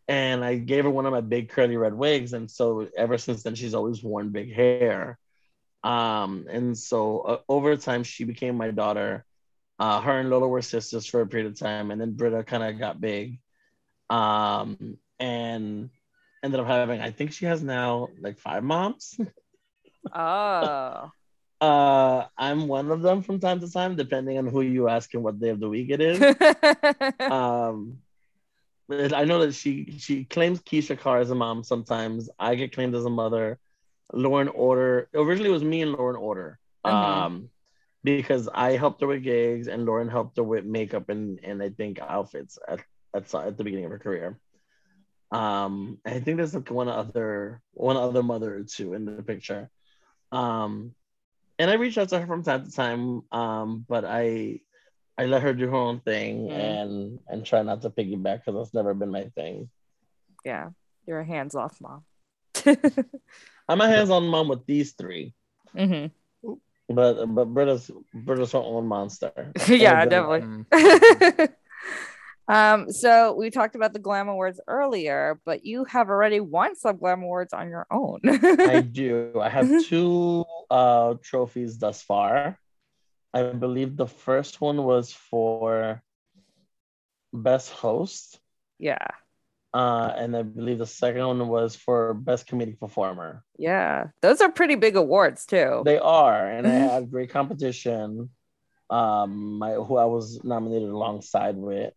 [0.09, 2.33] And I gave her one of my big curly red wigs.
[2.33, 5.17] And so ever since then, she's always worn big hair.
[5.81, 9.23] Um, and so uh, over time, she became my daughter.
[9.79, 12.63] Uh, her and Lola were sisters for a period of time, and then Britta kind
[12.63, 13.39] of got big.
[14.09, 15.89] Um, and
[16.43, 16.99] ended up having.
[16.99, 19.17] I think she has now like five moms.
[20.11, 21.11] Oh.
[21.61, 25.23] Uh, I'm one of them from time to time, depending on who you ask and
[25.23, 26.19] what day of the week it is.
[27.31, 27.99] um,
[28.89, 32.29] I know that she she claims Keisha Carr as a mom sometimes.
[32.37, 33.59] I get claimed as a mother.
[34.11, 36.59] Lauren Order originally it was me and Lauren Order.
[36.85, 36.91] Mhm.
[36.91, 37.49] Um,
[38.03, 41.69] because I helped her with gigs and Lauren helped her with makeup and and I
[41.69, 42.81] think outfits at
[43.13, 44.37] at, at the beginning of her career.
[45.31, 49.69] Um, I think there's like one other one other mother or two in the picture.
[50.33, 50.93] Um,
[51.59, 53.21] and I reach out to her from time to time.
[53.31, 54.59] Um, but I
[55.17, 56.57] I let her do her own thing Mhm.
[56.57, 59.69] and and try not to piggyback because that's never been my thing.
[60.43, 60.69] yeah.
[61.05, 62.03] You're a hands off mom.
[63.67, 65.33] I'm a hands-on mom with these three,
[65.75, 66.07] mm-hmm.
[66.87, 69.51] but but Britta's Britta's her own monster.
[69.67, 70.67] yeah, definitely.
[72.47, 76.97] Um, so we talked about the Glam Awards earlier, but you have already won some
[76.97, 78.19] Glam Awards on your own.
[78.23, 79.39] I do.
[79.39, 82.59] I have two uh trophies thus far.
[83.33, 86.01] I believe the first one was for
[87.31, 88.39] best host,
[88.77, 89.07] yeah,
[89.73, 93.43] uh, and I believe the second one was for best comedic performer.
[93.57, 94.07] yeah.
[94.21, 95.81] Those are pretty big awards too.
[95.83, 98.29] They are, and I had great competition.
[98.89, 101.93] Um, my who I was nominated alongside with.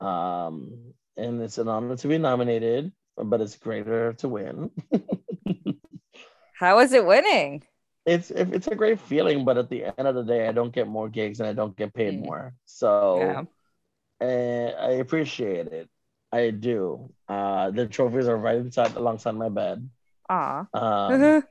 [0.00, 4.70] Um, and it's an honor to be nominated, but it's greater to win.
[6.52, 7.66] How is it winning?
[8.06, 10.88] it's it's a great feeling, but at the end of the day, I don't get
[10.88, 12.24] more gigs and I don't get paid Mm.
[12.24, 12.54] more.
[12.64, 13.44] So Yeah.
[14.20, 15.90] uh, I appreciate it.
[16.32, 17.12] I do.
[17.28, 19.88] Uh, the trophies are right inside alongside my bed.
[20.28, 20.66] Ah.
[20.74, 21.38] Um,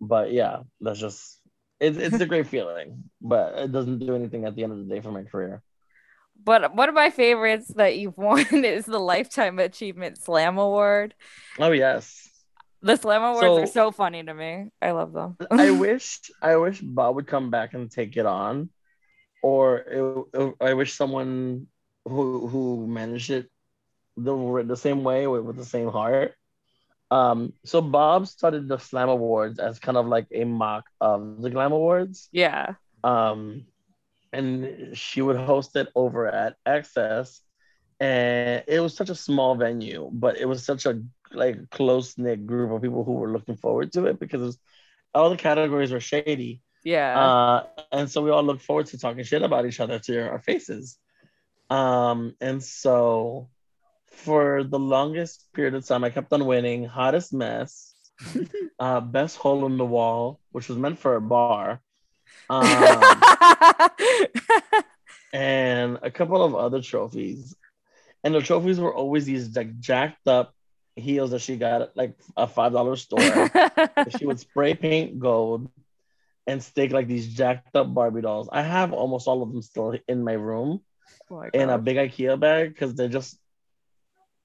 [0.00, 1.40] but yeah, that's just
[1.80, 4.94] it's it's a great feeling, but it doesn't do anything at the end of the
[4.94, 5.62] day for my career.
[6.42, 11.14] But one of my favorites that you've won is the Lifetime Achievement Slam Award.
[11.58, 12.24] Oh yes.
[12.80, 14.70] The Slam Awards are So- so funny to me.
[14.80, 15.36] I love them.
[15.50, 18.70] I wish I wish Bob would come back and take it on,
[19.42, 21.66] or it, it- I wish someone
[22.04, 23.50] who who managed it
[24.16, 26.34] the the same way with, with the same heart.
[27.10, 31.50] Um, so Bob started the Slam Awards as kind of like a mock of the
[31.50, 32.28] Glam Awards.
[32.32, 32.74] yeah.
[33.02, 33.64] Um,
[34.32, 37.40] and she would host it over at Access,
[38.00, 42.46] and it was such a small venue, but it was such a like close knit
[42.46, 44.58] group of people who were looking forward to it because it was,
[45.14, 47.18] all the categories were shady, Yeah.
[47.18, 50.38] uh, and so we all look forward to talking shit about each other to our
[50.38, 50.98] faces.
[51.70, 53.50] Um, and so
[54.10, 57.94] for the longest period of time, I kept on winning hottest mess,
[58.78, 61.80] uh, best hole in the wall, which was meant for a bar.
[62.50, 62.64] Um,
[65.32, 67.54] and a couple of other trophies.
[68.24, 70.54] And the trophies were always these like jacked up
[70.96, 73.20] heels that she got at like a five dollar store.
[74.18, 75.70] she would spray paint gold
[76.46, 78.48] and stick like these jacked up Barbie dolls.
[78.50, 80.80] I have almost all of them still in my room
[81.30, 83.38] Oh my in a big IKEA bag because they're just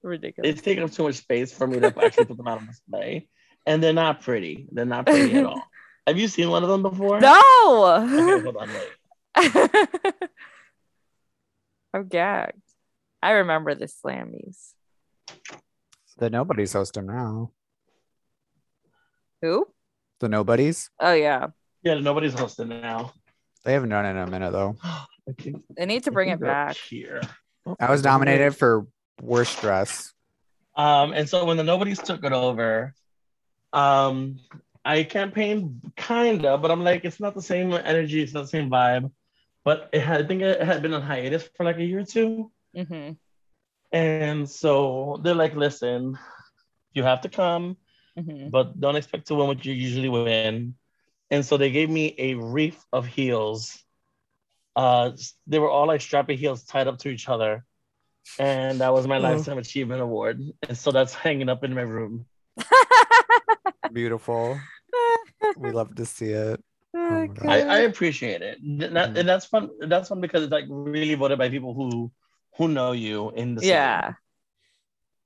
[0.02, 0.50] ridiculous.
[0.50, 3.28] it's taking up too much space for me to actually put them out on display.
[3.66, 4.68] And they're not pretty.
[4.70, 5.62] They're not pretty at all.
[6.06, 7.16] Have you seen one of them before?
[7.16, 8.40] Okay, No.
[8.42, 8.90] hold on, wait.
[11.94, 12.60] I'm gagged.
[13.22, 14.72] I remember the Slammies.
[16.18, 17.50] The nobodies hosting now.
[19.42, 19.66] Who?
[20.20, 20.90] The nobodies.
[21.00, 21.48] Oh yeah.
[21.82, 23.12] Yeah, the nobody's hosting now.
[23.64, 24.76] They haven't done it in a minute though.
[25.40, 26.76] Think They need to bring it back.
[26.76, 27.20] here.
[27.80, 28.86] I was nominated for
[29.22, 30.12] worst dress.
[30.76, 32.92] Um, and so when the nobodies took it over,
[33.72, 34.38] um,
[34.84, 38.70] I campaigned kinda, but I'm like, it's not the same energy, it's not the same
[38.70, 39.10] vibe.
[39.64, 42.04] But it had, I think it had been on hiatus for like a year or
[42.04, 42.52] two.
[42.76, 43.12] hmm
[43.92, 46.18] And so they're like, listen,
[46.92, 47.76] you have to come,
[48.16, 50.74] hmm but don't expect to win what you usually win.
[51.30, 53.82] And so they gave me a wreath of heels.
[54.76, 55.12] Uh,
[55.46, 57.64] they were all like strappy heels tied up to each other.
[58.38, 59.22] And that was my Oh.
[59.22, 60.42] lifetime achievement award.
[60.68, 62.26] And so that's hanging up in my room.
[63.92, 64.60] Beautiful.
[65.56, 66.60] We love to see it.
[66.96, 67.36] Oh, my God.
[67.38, 67.48] God.
[67.48, 68.60] I, I appreciate it.
[68.62, 69.18] And, that, Mhm.
[69.18, 69.68] and that's fun.
[69.80, 72.12] That's fun because it's like really voted by people who
[72.56, 73.70] who know you in the scene.
[73.70, 74.12] yeah.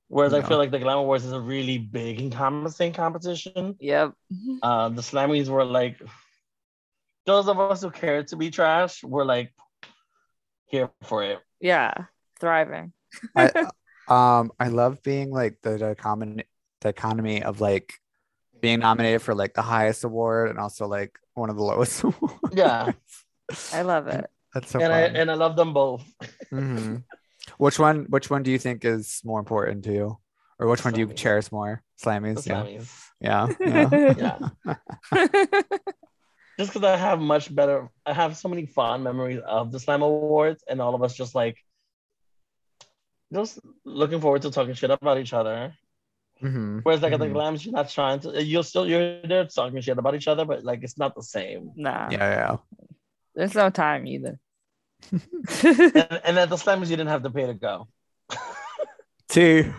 [0.08, 3.76] Whereas I feel like the Glam Awards is a really big and encompassing competition.
[3.80, 4.14] Yep.
[4.62, 6.00] Uh, the Slammies were like
[7.26, 9.52] those of us who care to be trash were like
[10.64, 11.38] here for it.
[11.60, 11.92] Yeah.
[12.40, 12.94] Thriving.
[13.36, 13.50] I
[14.08, 16.44] um I love being like the dichotomy
[16.80, 17.92] dichotomy of like
[18.60, 22.34] being nominated for like the highest award and also like one of the lowest awards.
[22.52, 22.92] Yeah.
[23.72, 24.28] I love it.
[24.54, 26.04] That's so and I and I love them both.
[26.52, 27.04] Mhm.
[27.58, 28.04] Which one?
[28.08, 30.18] Which one do you think is more important to you,
[30.58, 31.82] or which one do you cherish more?
[32.02, 32.44] Slammies.
[32.44, 32.62] The Yeah.
[32.64, 32.88] Slammies.
[33.20, 33.48] Yeah.
[33.60, 34.48] Yeah.
[35.12, 35.62] Yeah.
[36.58, 40.02] just because I have much better, I have so many fond memories of the Slam
[40.02, 41.56] Awards, and all of us just like,
[43.32, 45.72] just looking forward to talking shit about each other.
[46.42, 46.80] Mhm.
[46.84, 47.32] Whereas like at the Mhm.
[47.34, 50.64] Glams, you're not trying to, you're still you're there talking shit about each other, but
[50.64, 51.72] like it's not the same.
[51.76, 52.18] nah, Yeah.
[52.18, 52.56] Yeah.
[53.34, 54.38] there's no time either.
[55.12, 57.88] And, and at the Slammers, you didn't have to pay to go.
[59.28, 59.72] Two.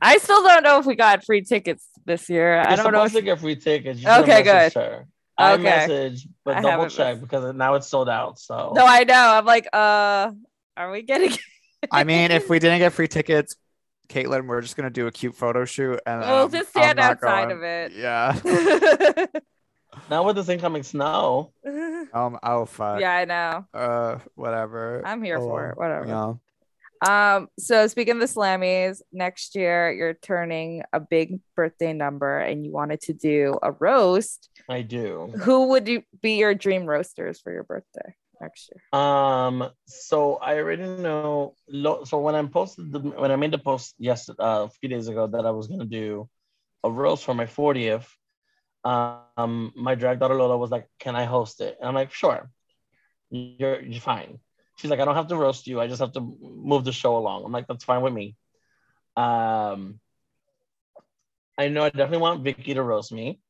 [0.00, 2.60] I still don't know if we got free tickets this year.
[2.60, 3.04] I You're don't know.
[3.04, 4.00] If, to get free tickets.
[4.00, 4.72] You Okay, good.
[4.74, 5.06] Her.
[5.36, 5.62] I Okay.
[5.62, 7.20] message, but I double check messaged.
[7.22, 8.38] because now it's sold out.
[8.38, 9.14] So no, I know.
[9.38, 10.30] I'm like, uh,
[10.76, 11.32] are we getting?
[11.90, 13.56] I mean, if we didn't get free tickets,
[14.12, 16.98] Caitlin, we're just gonna do a cute photo shoot and We'll um, just I'm stand
[17.00, 17.56] outside going.
[17.56, 17.92] of it.
[17.92, 19.26] Yeah.
[20.10, 21.52] now with this incoming snow,
[22.12, 22.38] Um.
[22.42, 23.00] Oh fuck.
[23.00, 23.64] yeah, I know.
[23.72, 24.18] Uh.
[24.34, 25.02] Whatever.
[25.04, 25.78] I'm here Oh, for it.
[25.78, 26.06] Whatever.
[26.06, 26.34] Yeah.
[27.04, 32.64] Um, so speaking of the Slammies, next year you're turning a big birthday number and
[32.64, 34.48] you wanted to do a roast.
[34.68, 35.32] I do.
[35.42, 39.00] Who would you be your dream roasters for your birthday next year?
[39.00, 41.54] Um, so I already know.
[41.68, 44.88] Lo- so when I posted the when I made the post yesterday, uh, a few
[44.88, 46.28] days ago, that I was gonna do
[46.84, 48.08] a roast for my 40th,
[48.84, 52.50] um, my drag daughter Lola was like, "Can I host it?" And I'm like, "Sure,
[53.30, 54.40] you're you're fine."
[54.76, 55.80] She's like, "I don't have to roast you.
[55.80, 58.36] I just have to move the show along." I'm like, "That's fine with me."
[59.16, 60.00] Um,
[61.58, 63.40] I know I definitely want Vicky to roast me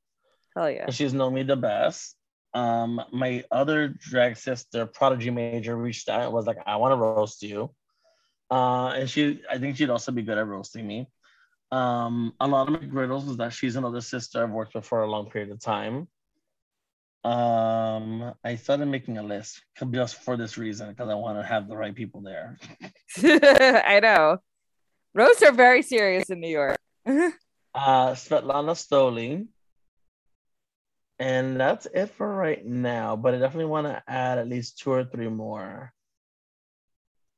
[0.57, 0.91] Hell yeah.
[0.91, 2.17] she's known me the best.
[2.55, 6.97] Um, my other drag sister, Prodigy Major, reached out and was like, "I want to
[6.97, 7.75] roast you,"
[8.51, 11.09] uh, and she, I think she'd also be good at roasting me.
[11.71, 15.11] Um, a lot of McGriddles was that she's another sister I've worked with for a
[15.11, 16.09] long period of time.
[17.25, 21.69] Um, I started making a list just for this reason because I want to have
[21.69, 22.59] the right people there.
[23.17, 24.39] I know.
[25.15, 26.79] Roasts are very serious in New York.
[27.75, 29.47] Uh, Svetlana Stoli.
[31.23, 34.91] And that's it for right now, but I definitely want to add at least two
[34.91, 35.93] or three more.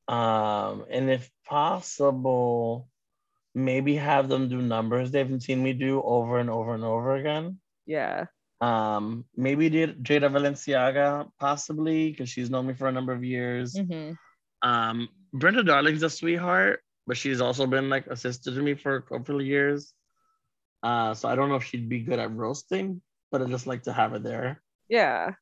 [0.09, 2.89] Um, and if possible,
[3.55, 7.59] maybe have them do numbers they've seen me do over and over and over again.
[7.85, 8.24] yeah.
[8.62, 13.76] Um, maybe Jada Jada Valenciaga, possibly, because she's known me for a number of years.
[13.76, 14.12] hmm
[14.62, 18.97] Um, Brenda Darling's a sweetheart, but she's also been like a sister to me for
[18.97, 19.93] a couple of years.
[20.82, 23.03] Uh, so I don't know if she'd be good at roasting,
[23.35, 24.62] but I just like to have her there.
[24.89, 25.32] Yeah.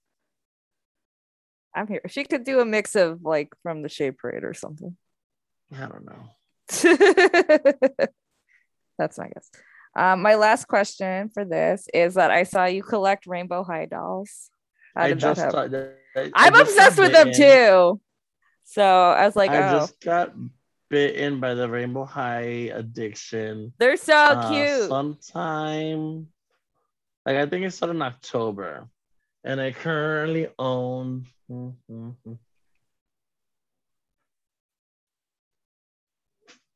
[1.75, 2.01] I'm here.
[2.09, 4.97] She could do a mix of like from the Shade Parade or something.
[5.71, 6.31] I don't know.
[8.99, 9.51] That's my guess.
[9.95, 14.49] Um, my last question for this is that I saw you collect Rainbow High dolls.
[14.97, 18.01] How I just started, I, I'm just obsessed with them too.
[18.65, 20.33] So I was like, I oh, just got
[20.89, 23.75] bitten by the Rainbow High addiction.
[23.79, 24.89] they're so uh, cute.
[24.89, 26.29] Sometime,
[27.27, 28.89] like I think it started in October,
[29.45, 31.27] and I currently own.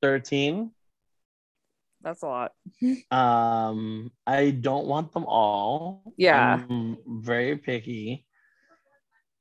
[0.02, 0.70] Thirteen.
[2.02, 2.52] That's a lot.
[3.10, 6.12] Um, I don't want them all.
[6.16, 6.60] Yeah.
[6.68, 8.24] I'm very picky.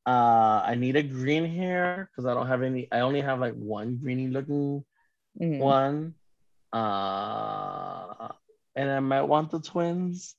[0.08, 2.88] Uh, I need a green hair because I don't have any.
[2.92, 4.84] I only have like one greeny looking
[5.40, 5.60] Mhm.
[5.60, 6.16] one.
[6.74, 8.30] Uh,
[8.76, 10.36] and I might want the twins.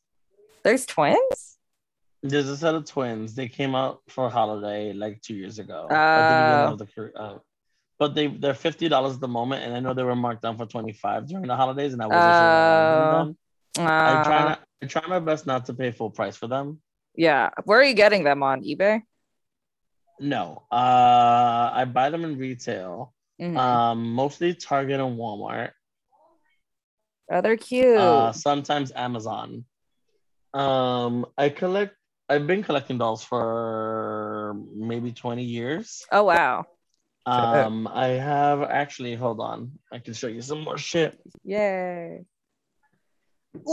[0.67, 1.59] There's twins?
[2.25, 3.37] There's a set of twins.
[3.37, 5.87] They came out for holiday like two years ago.
[5.89, 7.21] at the Oh.
[7.23, 7.39] uh,
[8.01, 10.57] but they they're fifty dollars at the moment, and I know they were marked down
[10.59, 12.31] for twenty five during the holidays, and I wasn't sure.
[12.33, 13.29] I was
[13.79, 13.83] Oh.
[13.85, 16.83] I try Uh, not, I try my best not to pay full price for them.
[17.15, 17.51] yeah.
[17.65, 19.03] Where are you getting them on eBay?
[20.19, 23.57] No, uh, I buy them in retail, Mhm.
[23.57, 25.71] um, mostly Target and Walmart.
[27.31, 27.99] oh, they're cute.
[27.99, 29.65] Uh, sometimes Amazon.
[30.57, 31.95] Um, I collect.
[32.29, 36.05] I've been collecting dolls for maybe twenty years.
[36.11, 36.65] oh wow.
[37.27, 39.15] Um, I have actually.
[39.17, 41.19] Hold on, I can show you some more shit.
[41.45, 42.25] Yay.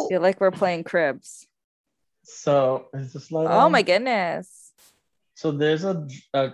[0.09, 1.47] Feel like we're playing cribs.
[2.23, 3.71] So is this light Oh on?
[3.71, 4.71] my goodness.
[5.36, 6.51] So there's a a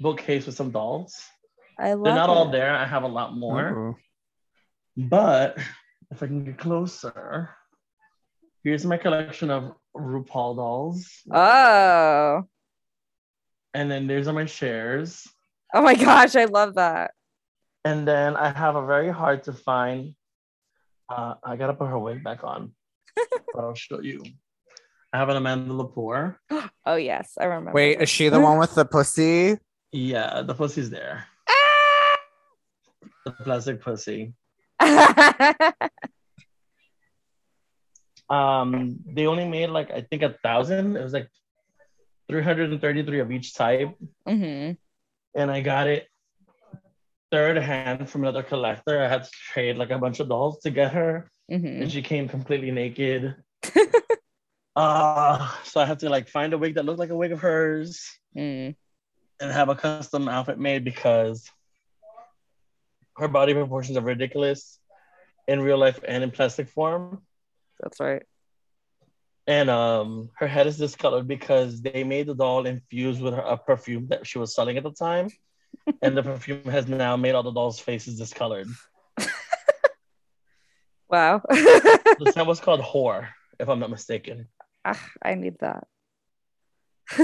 [0.00, 1.16] bookcase with some dolls.
[1.78, 2.74] I love They're not all there.
[2.74, 3.68] I have a lot more.
[3.70, 3.96] Ooh.
[4.96, 5.58] But
[6.10, 7.50] if I can get closer,
[8.64, 11.08] here's my collection of RuPaul dolls.
[11.32, 12.44] Oh.
[13.74, 15.26] And then there's my Chers.
[15.74, 17.12] Oh my gosh, I love that.
[17.84, 20.14] And then I have a very hard to find.
[21.08, 22.72] Uh, I gotta put her wig back on,
[23.16, 24.22] but I'll show you.
[25.12, 26.36] I have an Amanda Lepore.
[26.86, 27.72] Oh yes, I remember.
[27.72, 28.04] Wait, this.
[28.04, 29.58] is she the one with the pussy?
[29.92, 31.26] Yeah, the pussy's there.
[31.46, 32.16] Ah!
[33.26, 34.32] the plastic pussy.
[38.30, 40.96] Um, they only made like I think a thousand.
[40.96, 41.28] It was like
[42.28, 44.72] 333 of each type, hmm
[45.34, 46.08] and I got it
[47.30, 49.00] third hand from another collector.
[49.00, 52.02] I had to trade like a bunch of dolls to get her, hmm and she
[52.02, 53.34] came completely naked.
[54.76, 57.40] Uh, so I had to like find a wig that looked like a wig of
[57.40, 58.06] hers
[58.36, 58.76] Mm.
[59.40, 61.50] and have a custom outfit made because
[63.16, 64.78] her body proportions are ridiculous
[65.48, 67.22] in real life and in plastic form.
[67.80, 68.22] That's right.
[69.46, 73.56] And um, her head is discolored because they made the doll infused with her, a
[73.56, 75.30] perfume that she was selling at the time,
[76.02, 78.68] and the perfume has now made all the dolls' faces discolored.
[81.08, 81.40] Wow.
[81.48, 84.48] The scent was called "Whore," if I'm not mistaken.
[84.84, 85.86] Ah, I need that.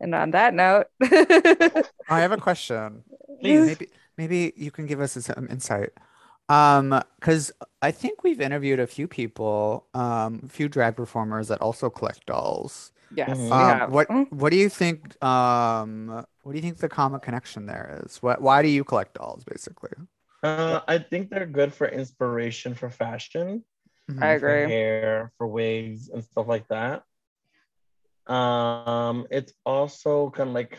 [0.00, 3.02] and on that note, I have a question.
[3.40, 3.66] Please.
[3.66, 5.90] Maybe maybe you can give us some insight.
[6.50, 11.60] Um, because I think we've interviewed a few people, um, a few drag performers that
[11.60, 12.92] also collect dolls.
[13.12, 13.52] yes, Mhm.
[13.52, 14.26] Um, what Mm.
[14.32, 15.22] what do you think?
[15.24, 18.20] Um, what do you think the common connection there is?
[18.22, 19.94] What why do you collect dolls, basically?
[20.42, 23.64] Uh, I think they're good for inspiration for fashion,
[24.10, 24.22] Mhm.
[24.22, 24.64] I agree.
[24.64, 27.04] for hair, for wigs, and stuff like that.
[28.26, 30.78] Um, it's also kind of like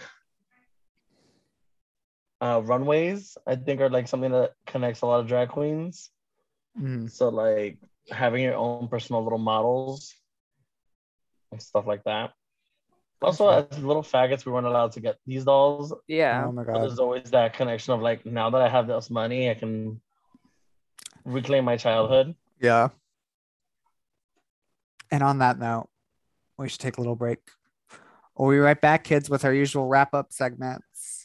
[2.41, 3.37] uh, runways.
[3.45, 6.09] I think are like something that connects a lot of drag queens.
[6.77, 7.09] Mhm.
[7.09, 7.77] So like
[8.09, 10.13] having your own personal little models
[11.51, 12.33] and stuff like that.
[13.21, 15.93] Also, as little faggots, we weren't allowed to get these dolls.
[16.07, 16.45] Yeah.
[16.47, 16.81] Oh my But god.
[16.81, 20.01] there's always that connection of like, now that I have this money, I can
[21.23, 22.35] reclaim my childhood.
[22.59, 22.89] Yeah.
[25.11, 25.89] And on that note,
[26.57, 27.39] we should take a little break.
[28.35, 31.20] We'll be right back, kids, with our usual wrap up segments.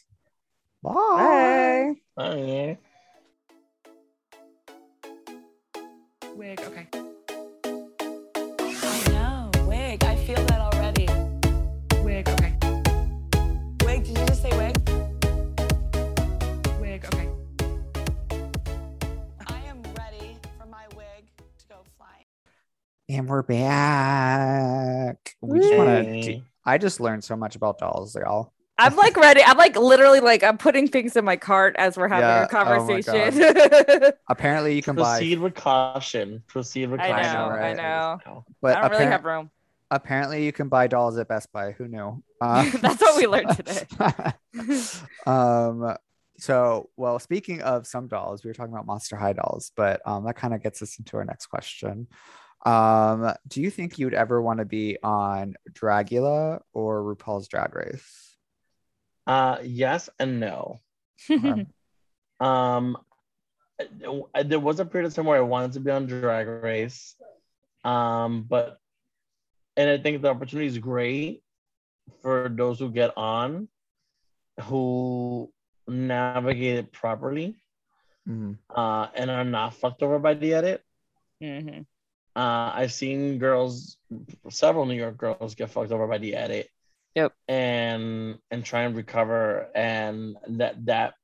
[0.87, 1.95] Bye.
[2.15, 2.35] Bye.
[2.37, 2.75] Yeah.
[6.33, 6.61] Wig.
[6.61, 6.87] Okay.
[8.55, 9.51] I know.
[9.67, 10.01] Wig.
[10.05, 11.07] I feel that already.
[12.05, 12.29] Wig.
[12.29, 12.53] Okay.
[13.85, 14.05] Wig.
[14.05, 14.77] Did you just say wig?
[16.79, 17.03] Wig.
[17.05, 17.27] Okay.
[19.45, 21.27] I am ready for my wig
[21.57, 22.25] to go flying.
[23.09, 25.35] And we're back.
[25.41, 26.41] We just want to.
[26.63, 28.53] I just learned so much about dolls, y'all.
[28.79, 29.41] I'm like ready.
[29.43, 32.45] I'm like literally like I'm putting things in my cart as we're having Yeah, a
[32.45, 34.13] oh conversation.
[34.29, 36.43] Apparently, you can buy Proceed buy, with caution.
[36.47, 37.33] Proceed with I caution.
[37.33, 38.45] know, I know.
[38.61, 39.49] but I don't really have room.
[39.89, 41.71] apparently, you can buy dolls at Best Buy.
[41.71, 42.21] Who knew?
[42.41, 43.85] Uh, That's what we learned today.
[45.25, 45.95] um.
[46.39, 50.23] So, well, speaking of some dolls, we were talking about Monster High dolls, but um,
[50.25, 52.07] that kind of gets us into our next question.
[52.63, 58.26] Um, do you think you'd ever want to be on Dragula or RuPaul's Drag Race?
[59.27, 60.79] Uh, yes and no.
[62.39, 62.97] Um,
[64.45, 67.15] there was a period of time where I wanted to be on Drag Race,
[67.83, 68.79] um, but
[69.75, 71.41] and I think the opportunity is great
[72.21, 73.67] for those who get on,
[74.61, 75.51] who
[75.87, 77.55] navigate it properly,
[78.27, 78.57] Mhm.
[78.69, 80.83] uh, and are not fucked over by the edit.
[81.41, 81.85] Mhm.
[82.35, 83.97] Uh, I've seen girls,
[84.49, 86.69] several New York girls, get fucked over by the edit.
[87.17, 87.33] Yep.
[87.47, 91.15] And and try and recover, and that that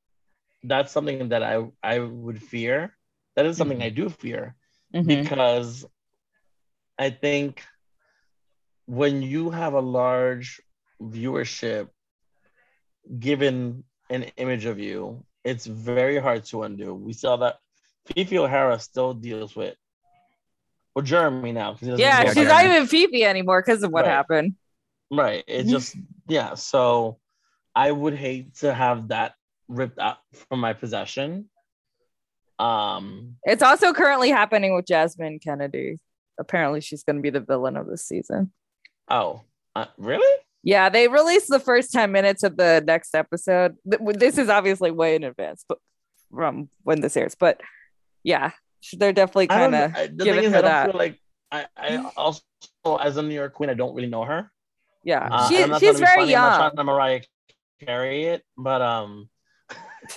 [0.63, 2.97] that's something that I I would fear.
[3.35, 4.55] That is something I do fear
[4.93, 5.05] Mhm.
[5.05, 5.85] because
[6.97, 7.61] I think
[8.87, 10.61] when you have a large
[10.99, 11.89] viewership
[13.19, 16.93] given an image of you, it's very hard to undo.
[16.95, 17.57] We saw that
[18.07, 19.77] Phi Phi O'Hara still deals with
[20.95, 21.77] well Jaremi now.
[21.81, 24.11] Yeah, she's not even Phi Phi anymore because of what Right.
[24.11, 24.55] happened.
[25.15, 25.43] Right.
[25.47, 25.95] It just
[26.27, 26.55] yeah.
[26.55, 27.19] So
[27.75, 29.33] I would hate to have that
[29.67, 30.17] ripped out
[30.49, 31.49] from my possession.
[32.59, 35.99] Um It's also currently happening with Jasmine Kennedy.
[36.39, 38.51] Apparently, she's going to be the villain of this season.
[39.09, 39.41] oh
[39.75, 40.41] uh, really?
[40.63, 43.75] Yeah, they released the first 10 minutes of the next episode.
[43.85, 45.79] This is obviously way in advance but
[46.33, 47.35] from when this airs.
[47.35, 47.59] But
[48.23, 48.51] yeah,
[48.93, 49.99] they're definitely kind of know.
[49.99, 50.91] I- The giving her I don't that.
[50.91, 51.19] feel like
[51.51, 52.41] I, I also
[52.99, 54.51] as a New York queen, I don't really know her.
[55.03, 55.27] Yeah.
[55.31, 56.59] Uh, she, and she's trying to be very funny, I'm not young.
[56.59, 57.21] trying to Mariah
[57.85, 59.29] carry it, but um,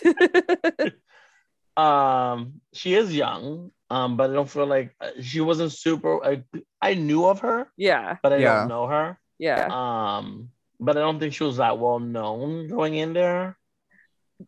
[1.76, 3.70] um, she is young.
[3.88, 6.24] Um, but I don't feel like uh, she wasn't super.
[6.24, 6.42] I,
[6.82, 8.60] I knew of her, yeah, but I Yeah.
[8.60, 9.18] don't know her.
[9.38, 9.68] yeah.
[9.70, 10.48] Um,
[10.80, 13.56] but I don't think she was that well known going in there.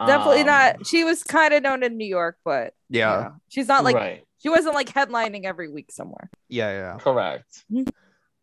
[0.06, 0.86] Definitely Um, not.
[0.86, 3.16] She was kind of known in New York, but Yeah.
[3.16, 4.24] you know, she's not like right.
[4.42, 6.28] she wasn't like headlining every week somewhere.
[6.48, 6.70] Yeah.
[6.72, 6.98] Yeah.
[6.98, 7.64] Correct.
[7.72, 7.88] Mhm.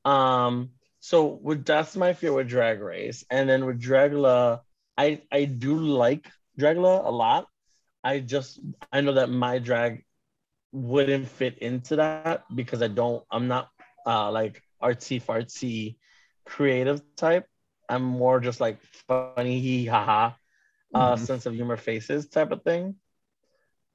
[0.10, 0.70] Um,
[1.06, 4.62] so with that's my fear with Drag Race, and then with Dragula,
[4.98, 7.48] I I do like Dragula a lot.
[8.04, 8.60] I just
[8.92, 10.06] I know that my drag
[10.74, 13.70] wouldn't fit into that because I don't I'm not
[14.06, 15.98] uh like artsy fartsy
[16.46, 17.48] creative type.
[17.90, 20.38] I'm more just like funny hee ha ha
[20.94, 21.18] uh Mhm.
[21.18, 22.96] sense of humor faces type of thing.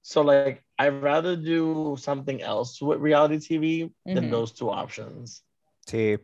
[0.02, 4.30] So like I'd rather do something else with reality TV than Mhm.
[4.30, 5.42] those two options.
[5.86, 6.18] T.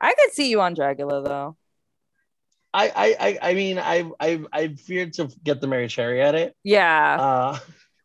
[0.00, 1.56] I could see you on Dragula though.
[2.72, 6.34] I I I, I mean I I I feared to get the Merrie Cherry at
[6.34, 6.54] it.
[6.62, 7.16] Yeah.
[7.18, 7.58] Uh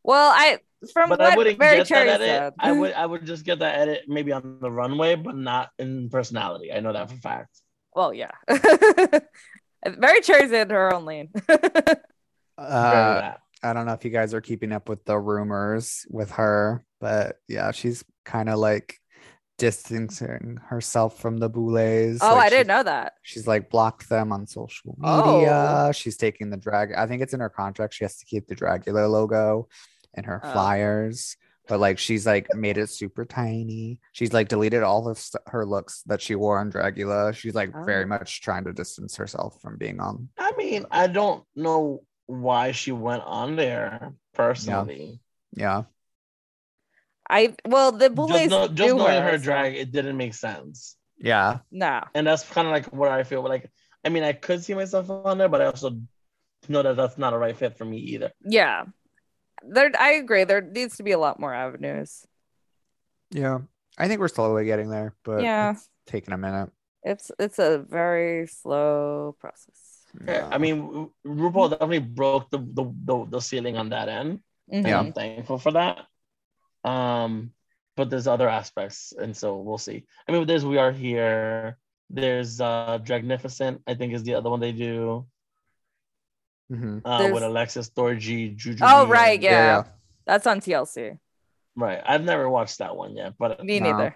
[0.03, 0.59] well, I
[0.93, 2.27] from but what I wouldn't Mary get Cherry that edit.
[2.27, 2.53] said.
[2.59, 6.09] I would I would just get that edit maybe on the runway, but not in
[6.09, 6.71] personality.
[6.73, 7.61] I know that for a fact.
[7.93, 8.31] well, yeah.
[9.85, 11.29] Merrie Cherry's in her own lane.
[12.57, 13.33] Uh.
[13.65, 17.37] I don't know if you guys are keeping up with the rumors with her, but
[17.47, 18.99] yeah, she's kind of like
[19.57, 22.19] distancing herself from the Boulets.
[22.21, 23.13] oh, Like, I didn't know that.
[23.21, 25.37] She's like blocked them on social Oh.
[25.37, 25.91] media.
[25.93, 26.93] She's taking the drag.
[26.93, 27.93] I think it's in her contract.
[27.93, 29.67] She has to keep the Dragula logo
[30.15, 30.51] in her Oh.
[30.51, 31.37] flyers.
[31.67, 33.99] But like she's like made it super tiny.
[34.11, 37.33] She's like deleted all of st- her looks that she wore on Dragula.
[37.33, 37.83] She's like oh.
[37.85, 38.07] very Oh.
[38.07, 40.27] much trying to distance herself from being on.
[40.37, 45.21] I mean, I don't know why she went on there personally.
[45.55, 45.83] Yeah.
[47.33, 50.95] I well, the Just, know, just knew knowing her, her drag, it didn't make sense.
[51.17, 51.59] Yeah.
[51.71, 52.03] No.
[52.13, 53.41] And that's kind of like what I feel.
[53.43, 53.71] Like,
[54.05, 55.97] I mean, I could see myself on there, but I also
[56.69, 58.31] know that that's not a right fit for me either.
[58.45, 58.83] Yeah.
[59.65, 60.43] There I agree.
[60.43, 62.25] There needs to be a lot more avenues.
[63.31, 63.59] Yeah.
[63.97, 65.71] I think we're slowly getting there, but Yeah.
[65.71, 66.69] it's taking a minute.
[67.03, 70.05] It's it's a very slow process.
[70.25, 74.39] Yeah, I mean, RuPaul definitely broke the the, the, the ceiling on that end.
[74.71, 74.99] and Mhm.
[74.99, 76.05] I'm thankful for that.
[76.83, 77.51] Um,
[77.95, 80.05] but there's other aspects, and so we'll see.
[80.27, 81.77] I mean, there's We Are Here.
[82.09, 85.25] There's uh Dragnificent, I think is the other one they do
[86.71, 87.01] Mhm.
[87.05, 88.83] uh, with Alexis Thorgy, Juju.
[88.85, 89.83] Oh, right, and- yeah.
[90.25, 91.19] That's on TLC.
[91.75, 92.01] right.
[92.05, 93.91] I've never watched that one yet, but Me No.
[93.91, 94.15] neither.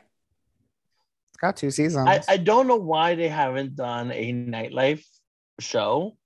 [1.30, 2.08] It's got two seasons.
[2.08, 5.06] I, I don't know why they haven't done a nightlife
[5.60, 6.18] show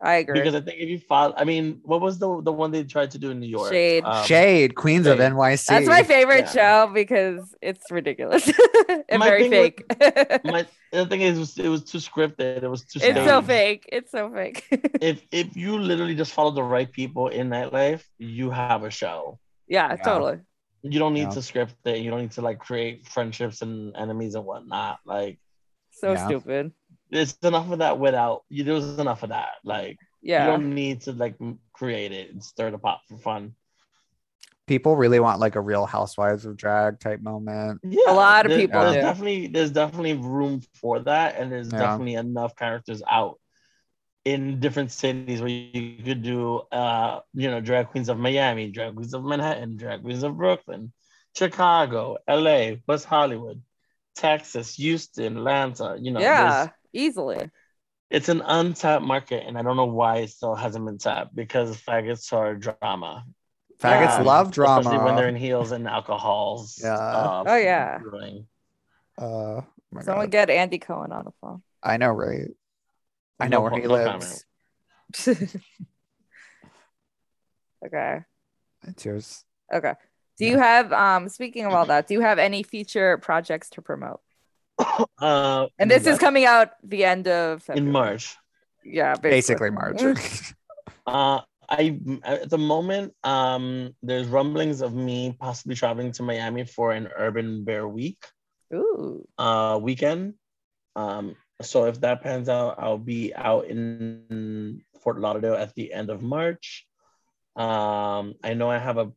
[0.00, 0.38] I agree.
[0.38, 3.10] because I think if you follow, I mean, what was the the one they tried
[3.12, 3.72] to do in New York?
[3.72, 4.04] Shade.
[4.04, 5.66] Um, Shade, Queens of NYC.
[5.66, 6.84] That's my favorite Yeah.
[6.86, 8.46] show because it's ridiculous
[9.08, 10.44] and My very thing with- fake.
[10.44, 12.62] My the thing is, it was, it was too scripted.
[12.62, 13.00] It was too.
[13.02, 13.88] it's so fake.
[13.90, 14.64] It's so fake.
[15.02, 19.38] if if you literally just follow the right people in nightlife, you have a show.
[19.66, 19.96] yeah, Yeah.
[19.96, 20.38] totally.
[20.82, 21.30] You don't need Yeah.
[21.30, 21.98] to script it.
[21.98, 25.00] You don't need to like create friendships and enemies and whatnot.
[25.04, 25.40] Like
[25.90, 26.24] So Yeah.
[26.26, 26.72] stupid.
[27.10, 28.64] There's enough of that without you.
[28.64, 29.52] There's enough of that.
[29.64, 31.36] Like yeah you don't need to like
[31.72, 33.54] create it and stir the pot for fun.
[34.66, 37.80] People really want like a real Housewives of Drag type moment.
[37.84, 39.00] Yeah, a lot of there- people There's do.
[39.00, 41.78] definitely there's definitely room for that, and there's Yeah.
[41.78, 43.38] definitely enough characters out
[44.26, 48.94] in different cities where you could do, uh, you know, drag queens of Miami, drag
[48.94, 50.92] queens of Manhattan, drag queens of Brooklyn,
[51.34, 53.62] Chicago, L.A., West Hollywood,
[54.16, 55.96] Texas, Houston, Atlanta.
[55.98, 57.50] You know, yeah, there's- easily.
[58.10, 61.76] it's an untapped market, and I don't know why it still hasn't been tapped because
[61.76, 63.24] faggots are drama.
[63.80, 64.22] Faggots Yeah.
[64.22, 64.80] love drama.
[64.80, 66.78] especially when they're in heels and alcohols.
[66.82, 66.96] Yeah.
[66.96, 67.98] uh, Oh, yeah.
[67.98, 68.46] brewing.
[69.16, 69.64] Uh, oh
[70.00, 70.30] Someone God.
[70.30, 71.62] get Andy Cohen on the phone.
[71.82, 72.48] I know, right?
[73.40, 74.44] I know No where he no lives.
[77.86, 78.20] okay.
[78.86, 79.44] It's yours.
[79.72, 79.94] Okay.
[80.38, 83.82] Do you have um speaking of all that, do you have any future projects to
[83.82, 84.20] promote?
[85.18, 87.86] Uh, And this is coming out the end of February.
[87.86, 88.36] in March.
[88.84, 90.00] Yeah, Basically, March.
[91.06, 96.92] Uh, I at the moment, um, there's rumblings of me possibly traveling to Miami for
[96.92, 98.18] an Urban Bear Week
[98.74, 99.26] Ooh.
[99.38, 100.34] uh weekend.
[100.96, 106.10] Um, so if that pans out, I'll be out in Fort Lauderdale at the end
[106.10, 106.86] of March.
[107.56, 109.12] Um, I know I have a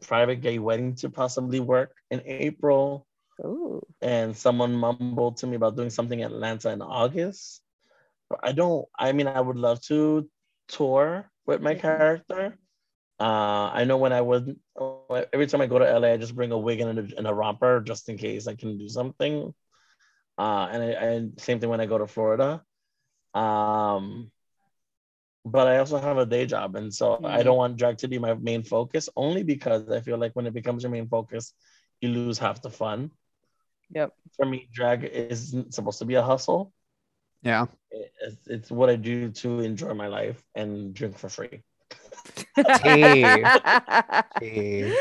[0.00, 3.06] private gay wedding to possibly work in April.
[3.44, 3.82] Ooh.
[4.02, 7.62] and someone mumbled to me about doing something in Atlanta in August.
[8.28, 8.86] But I don't.
[8.98, 10.28] I mean, I would love to
[10.68, 12.56] tour with my character.
[13.20, 14.56] Uh, I know when I would
[15.32, 17.34] every time I go to LA, I just bring a wig and a, and a
[17.34, 19.52] romper just in case I can do something.
[20.38, 22.62] Uh, and I, and same thing when I go to Florida.
[23.34, 24.30] Um,
[25.44, 27.44] but I also have a day job, and so I Mhm.
[27.44, 29.08] don't want drag to be my main focus.
[29.16, 31.54] Only because I feel like when it becomes your main focus,
[32.00, 33.10] you lose half the fun
[33.94, 34.12] Yep.
[34.36, 36.72] for me, drag isn't supposed to be a hustle.
[37.42, 37.66] yeah.
[37.90, 41.62] It's, it's what I do to enjoy my life and drink for free.
[42.56, 43.44] Tea.
[44.40, 44.96] Tea.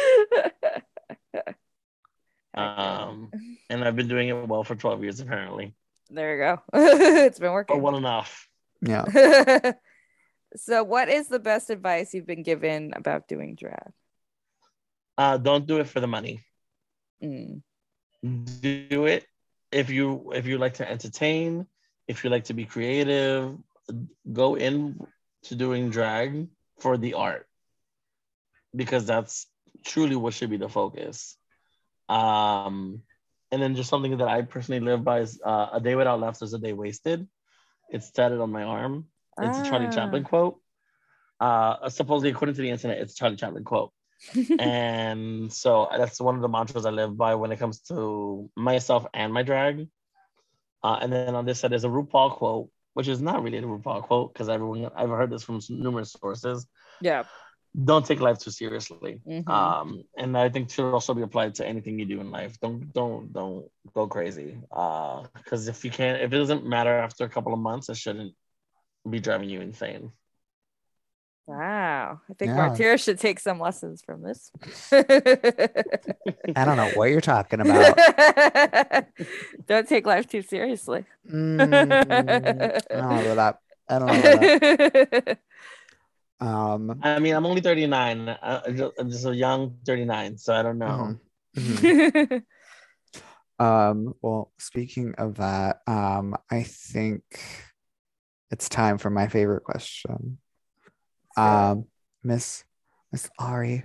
[2.53, 3.31] Um,
[3.69, 5.73] and I've been doing it well for 12 years, apparently,
[6.09, 6.61] there you go.
[6.73, 7.81] it's been or working.
[7.81, 8.47] well enough.
[8.81, 9.71] Yeah.
[10.57, 13.93] So, what is the best advice you've been given about doing drag?
[15.17, 16.43] Uh, don't do it for the money.
[17.23, 17.61] Mm.
[18.23, 19.25] Do it
[19.71, 21.65] if you if you like to entertain,
[22.07, 23.57] if you like to be creative,
[24.31, 24.99] go in
[25.43, 26.47] to doing drag
[26.79, 27.47] for the art
[28.75, 29.47] because that's
[29.83, 31.37] truly what should be the focus.
[32.09, 33.03] Um,
[33.51, 36.45] and then just something that I personally live by is uh, a day without laughter
[36.45, 37.27] is a day wasted.
[37.89, 39.07] It's tatted on my arm.
[39.39, 39.91] It's a Charlie Ah.
[39.91, 40.59] Chaplin quote.
[41.39, 43.91] Uh, supposedly, according to the internet, it's a Charlie Chaplin quote.
[44.59, 49.05] And so that's one of the mantras I live by when it comes to myself
[49.13, 49.87] and my drag.
[50.83, 53.61] Uh, and then on this side, there's a RuPaul quote, which is not really a
[53.61, 56.67] RuPaul quote because everyone I've heard this from numerous sources.
[57.01, 57.23] Yeah.
[57.85, 59.21] Don't take life too seriously.
[59.25, 59.47] Mhm.
[59.47, 62.59] Um, and I think should also be applied to anything you do in life.
[62.59, 64.57] Don't don't don't go crazy.
[64.71, 67.95] Uh, because if you can't, if it doesn't matter after a couple of months, it
[67.95, 68.35] shouldn't
[69.09, 70.11] be driving you insane.
[71.51, 72.21] Wow.
[72.29, 72.69] I think Yeah.
[72.69, 74.51] Martyra should take some lessons from this.
[74.91, 77.97] I don't know what you're talking about.
[79.67, 81.05] don't take life too seriously.
[81.29, 83.59] Mm, I don't know that.
[83.89, 85.39] I don't know that.
[86.39, 88.29] Um, I mean, I'm only 39.
[88.29, 88.61] Uh,
[88.99, 91.17] I'm just- a young 39, so I don't know.
[91.55, 91.99] mhm,
[93.59, 93.63] mhm.
[93.63, 97.21] Um, well, speaking of that, um, I think
[98.49, 100.39] it's time for my favorite question.
[101.37, 101.85] Um,
[102.23, 102.63] Miss
[103.11, 103.83] Miss Ari,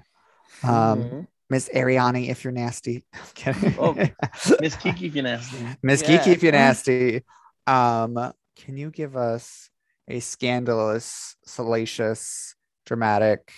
[0.62, 1.26] um, Mhm.
[1.50, 3.04] Miss Ariani, if you're nasty.
[3.14, 3.74] I'm kidding.
[3.78, 3.94] Oh,
[4.60, 5.66] Miss Kiki, if you're nasty.
[5.82, 6.18] Miss Yeah.
[6.18, 7.22] Kiki, if you're nasty.
[7.66, 9.70] Um, can you give us
[10.08, 13.52] a scandalous, salacious, dramatic,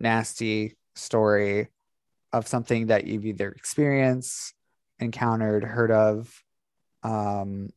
[0.00, 1.68] nasty story
[2.32, 4.54] of something that you've either experienced,
[4.98, 6.42] encountered, heard of,
[7.02, 7.68] um,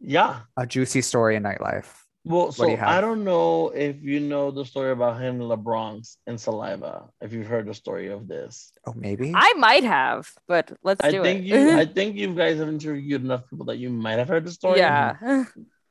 [0.00, 0.40] Yeah.
[0.56, 2.05] a juicy story in nightlife?
[2.26, 2.88] Well, do so you have?
[2.88, 7.08] I don't know if you know the story about him, LaBronx and Saliva.
[7.20, 9.32] If you've heard the story of this, Oh, maybe.
[9.32, 11.46] I might have, but let's I do think it.
[11.46, 14.50] you, I think you guys have interviewed enough people that you might have heard the
[14.50, 14.80] story.
[14.80, 15.44] yeah.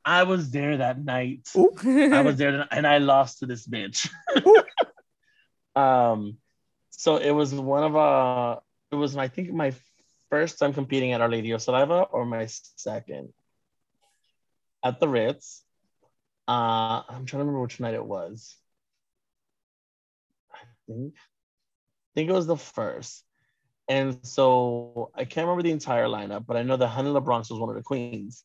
[0.04, 1.48] I was there that night.
[1.56, 1.72] Ooh.
[1.82, 4.08] I was there and I lost to this bitch.
[5.74, 6.36] um,
[6.90, 8.60] so it was one of uh,
[8.92, 9.72] it was I think my
[10.30, 13.32] first time competing at Our Lady of Saliva or my second
[14.84, 15.62] at the Ritz.
[16.48, 18.56] Uh, I'm trying to remember which night it was.
[20.52, 23.24] I think, I think it was the first.
[23.88, 27.58] And so I can't remember the entire lineup, but I know that Honey LaBronx was
[27.60, 28.44] one of the queens.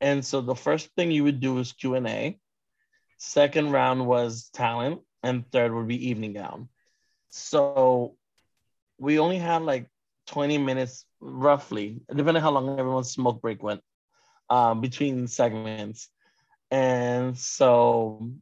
[0.00, 2.38] And so the first thing you would do is Q and A.
[3.18, 6.68] Second round was talent, and third would be evening gown.
[7.28, 8.16] So
[8.98, 9.88] we only had like
[10.26, 13.82] 20 minutes, roughly, depending how long everyone's smoke break went,
[14.48, 16.08] um, between segments.
[16.70, 18.32] And so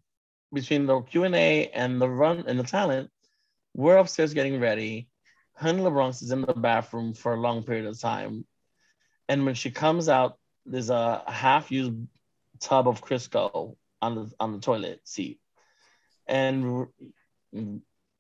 [0.53, 3.11] between the Q and the run and the talent,
[3.75, 5.09] we're upstairs getting ready.
[5.55, 8.47] Honey LaBronx is in the bathroom for a long period of time.
[9.29, 11.95] And when she comes out, there's a half-used
[12.61, 15.41] tub of Crisco on the on the toilet seat,
[16.27, 16.87] and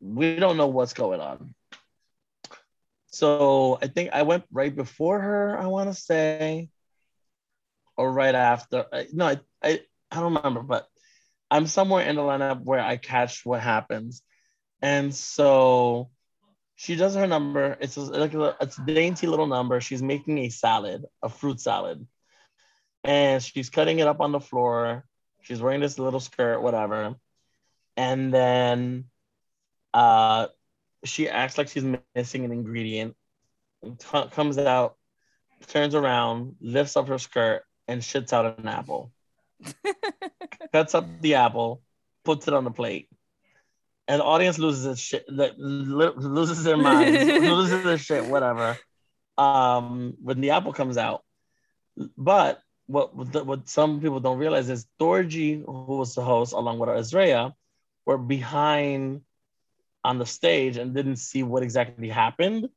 [0.00, 1.54] we don't know what's going on.
[3.06, 5.58] So I think I went right before her.
[5.58, 6.70] I want to say,
[7.96, 8.86] or right after.
[9.12, 9.80] No, I
[10.10, 10.86] I don't remember, but
[11.50, 14.22] I'm somewhere in the lineup where I catch what happens,
[14.82, 16.10] and so
[16.76, 17.76] she does her number.
[17.80, 19.80] It's a, like a, it's a dainty little number.
[19.80, 22.06] She's making a salad, a fruit salad,
[23.04, 25.04] and she's cutting it up on the floor.
[25.42, 27.14] She's wearing this little skirt, whatever,
[27.96, 29.04] and then
[29.94, 30.48] uh,
[31.04, 31.84] she acts like she's
[32.14, 33.14] missing an ingredient.
[33.84, 34.96] c- comes out,
[35.66, 39.12] turns around, lifts up her skirt, and shits out an apple.
[40.72, 41.82] Cuts up the apple,
[42.24, 43.08] puts it on the plate
[44.08, 48.78] and the audience loses its shit, loses their mind, loses their shit, whatever.
[49.36, 51.22] Um, when the apple comes out,
[52.16, 56.88] but what what some people don't realize is Thorgy, who was the host, along with
[56.88, 57.54] Azrea,
[58.06, 59.20] were behind
[60.02, 62.70] on the stage and didn't see what exactly happened.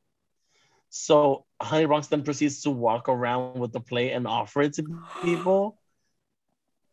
[0.89, 4.83] So Honey Bronx then proceeds to walk around with the plate and offer it to
[5.23, 5.79] people.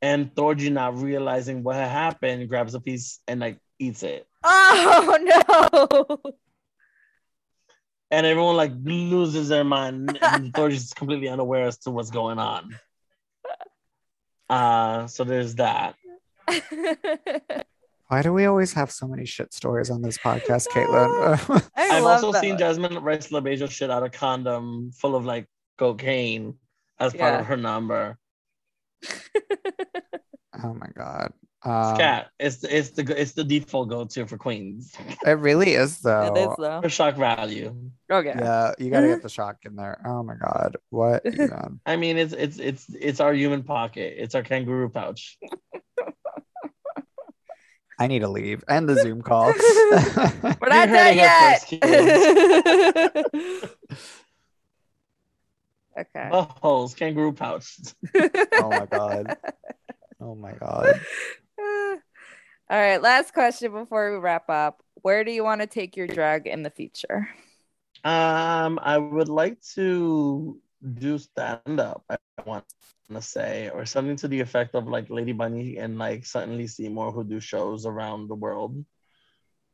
[0.00, 4.26] And Thorgy, not realizing what had happened, grabs a piece and like eats it.
[4.44, 6.32] Oh no.
[8.10, 12.78] and everyone like loses their mind and Thorgy's completely unaware as to what's going on.
[14.48, 15.96] Uh so there's that.
[18.08, 21.70] Why do we always have so many shit stories on this podcast, Caitlin?
[21.76, 22.40] I I've also that.
[22.40, 25.46] seen Jasmine Rice LaBeija shit out a condom full of like
[25.76, 26.54] cocaine
[26.98, 27.40] as part Yeah.
[27.40, 28.16] of her number.
[30.62, 31.32] oh my god.
[31.64, 32.30] Um, Scat.
[32.38, 34.94] It's the it's the it's the default go to for queens
[35.26, 36.32] It really is though.
[36.36, 36.80] It is though.
[36.82, 37.74] for shock value.
[38.10, 38.34] Okay.
[38.38, 40.00] Yeah, you gotta get the shock in there.
[40.06, 41.80] Oh my god, what even?
[41.84, 44.14] I mean, it's it's it's it's our human pocket.
[44.18, 45.36] It's our kangaroo pouch.
[48.00, 48.62] I need to leave.
[48.68, 49.46] And the Zoom call.
[49.46, 51.64] We're not done yet.
[51.64, 51.82] here
[55.98, 56.28] okay.
[56.32, 57.78] Oh, kangaroo pouch.
[58.14, 59.36] oh my god.
[60.20, 61.00] Oh my god.
[62.70, 64.82] All right, last question before we wrap up.
[65.02, 67.28] Where do you want to take your drag in the future?
[68.04, 72.04] Um, I would like to do stand up.
[72.10, 72.64] I want
[73.10, 77.12] to say, or something to the effect of like Lady Bunny and like Suddenly Seymour,
[77.12, 78.84] who do shows around the world.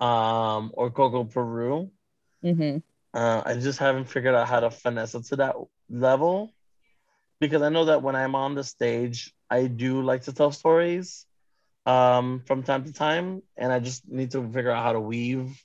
[0.00, 1.90] Um, or Coco Peru.
[2.44, 2.78] Mm-hmm.
[3.14, 5.54] Uh, I just haven't figured out how to finesse it to that
[5.88, 6.52] level.
[7.40, 11.26] Because I know that when I'm on the stage, I do like to tell stories
[11.86, 15.62] um, from time to time, and I just need to figure out how to weave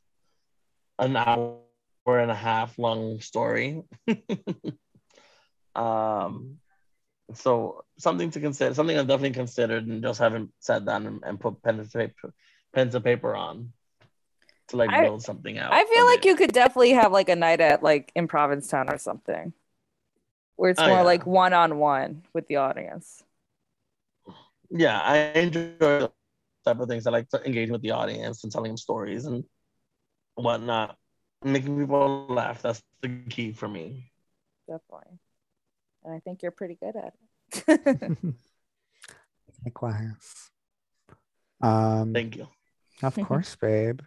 [1.00, 1.60] an hour
[2.06, 3.84] and a half long story.
[5.76, 6.58] um,
[7.34, 11.40] so something to consider, something I've definitely considered, and just haven't sat down and, and
[11.40, 13.72] put pen to paper, paper on
[14.70, 15.72] to like I- build something out.
[15.74, 16.30] I feel like it.
[16.30, 19.54] you could definitely have like a night at like in Provincetown or something,
[20.56, 21.02] where it's Oh, more yeah.
[21.04, 23.24] like one on one with the audience.
[24.70, 26.10] yeah, I enjoy those
[26.66, 27.08] type of things.
[27.08, 29.44] I like to engage with the audience and telling them stories and
[30.36, 30.98] whatnot,
[31.44, 32.62] making people laugh.
[32.62, 34.12] That's the key for me.
[34.68, 35.18] Definitely.
[36.04, 37.14] And I think you're pretty good at
[37.68, 38.18] it.
[39.66, 40.50] Likewise.
[41.62, 42.48] Um Thank you.
[43.04, 44.02] of course, babe.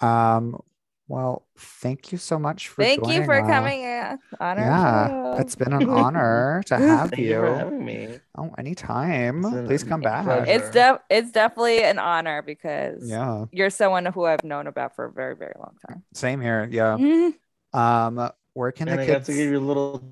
[0.00, 0.60] Um
[1.06, 3.46] well, thank you so much for Thank you for us.
[3.46, 5.36] coming in on Yeah, show.
[5.38, 7.54] it's been an honor to have Thank you for you.
[7.54, 8.20] having me.
[8.38, 9.44] Oh, anytime.
[9.44, 10.24] It's an- Please come back.
[10.24, 10.50] pleasure.
[10.50, 15.04] It's def- it's definitely an honor because Yeah, you're someone who I've known about for
[15.04, 16.04] a very, very long time.
[16.14, 16.66] same here.
[16.70, 16.96] Yeah.
[16.98, 17.34] Mhm.
[17.78, 19.26] Um, where can And the I got kids?
[19.26, 20.02] to give you a little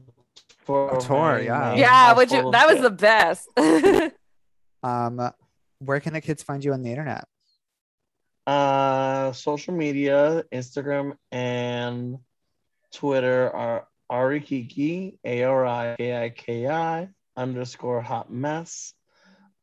[0.66, 0.96] tour.
[0.96, 1.74] A tour, yeah.
[1.74, 3.48] Yeah, house would you that was the best.
[4.82, 5.30] Um,
[5.78, 7.24] where can the kids find you on the internet?
[8.46, 12.18] Uh, social media, Instagram and
[12.92, 18.94] Twitter are Arikiki, A R I K I K I underscore hot mess.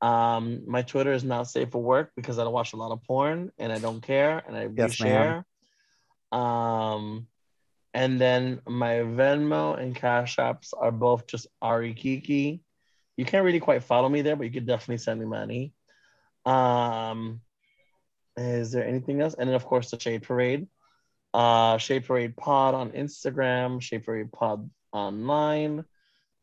[0.02, 3.52] Um, my Twitter is not safe for work because I watch a lot of porn
[3.58, 5.44] and I don't care and I Yes, reshare.
[6.32, 7.28] Um,
[7.94, 12.62] and then my Venmo and Cash Apps are both just Arikiki.
[13.18, 15.74] You can't really quite follow me there, but you could definitely send me money.
[16.46, 17.42] Um,
[18.40, 19.36] is there anything else?
[19.38, 20.68] And then of course the Shade Parade.
[21.34, 25.86] Uh Shade Parade Pod on Instagram, Shade Parade Pod online.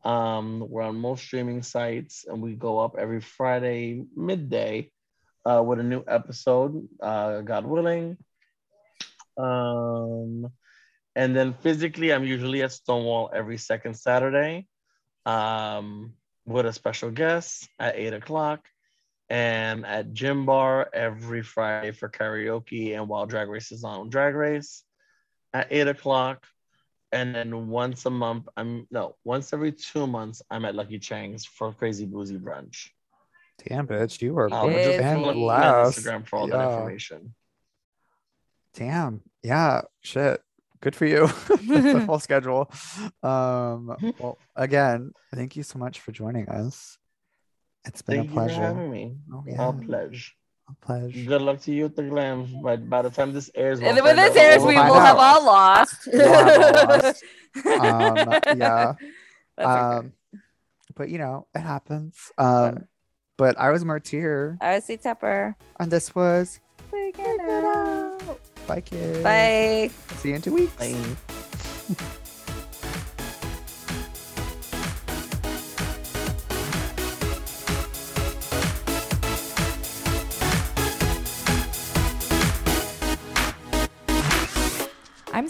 [0.05, 4.91] Um, we're on most streaming sites and we go up every Friday midday
[5.45, 8.17] uh with a new episode, uh, God willing.
[9.37, 10.51] Um
[11.15, 14.67] and then physically I'm usually at Stonewall every second Saturday.
[15.25, 16.13] Um
[16.45, 18.65] with a special guest at eight o'clock
[19.29, 24.35] and at Gym Bar every Friday for karaoke and while Drag Race is on Drag
[24.35, 24.83] Race
[25.53, 26.45] at eight o'clock.
[27.11, 31.45] And then once a month, I'm no, once every two months, I'm at Lucky Cheng's
[31.45, 32.89] for Crazy Boozy Brunch.
[33.65, 34.91] Damn, bitch, you were Um, Busy.
[34.91, 35.99] just and follow last.
[35.99, 37.33] Instagram for all that information.
[38.73, 39.21] Damn.
[39.41, 39.81] Yeah.
[40.01, 40.41] Shit.
[40.81, 41.27] Good for you.
[41.47, 42.69] That's a full schedule.
[43.23, 46.97] Um, well, again, thank you so much for joining us.
[47.87, 48.61] It's been Thank a you for pleasure.
[48.61, 49.15] having me.
[49.33, 49.71] Oh, A yeah.
[49.85, 50.35] pledge.
[50.69, 51.23] A pleasure.
[51.25, 52.49] Good luck to you at the glams.
[52.61, 54.99] But by the time this airs, And we'll when this out airs, all we will
[54.99, 55.95] have all lost.
[56.11, 57.23] We'll have all lost.
[57.65, 58.93] Um, yeah.
[59.57, 60.13] Um,
[60.95, 62.31] but you know, it happens.
[62.37, 62.85] Um,
[63.37, 65.55] but I was Martyr, I was C Tepper.
[65.79, 66.59] and this was
[66.91, 68.39] Figure it out.
[68.67, 69.23] Bye, kids.
[69.23, 69.89] Bye.
[70.17, 70.73] See you in two weeks.
[70.75, 71.95] Bye.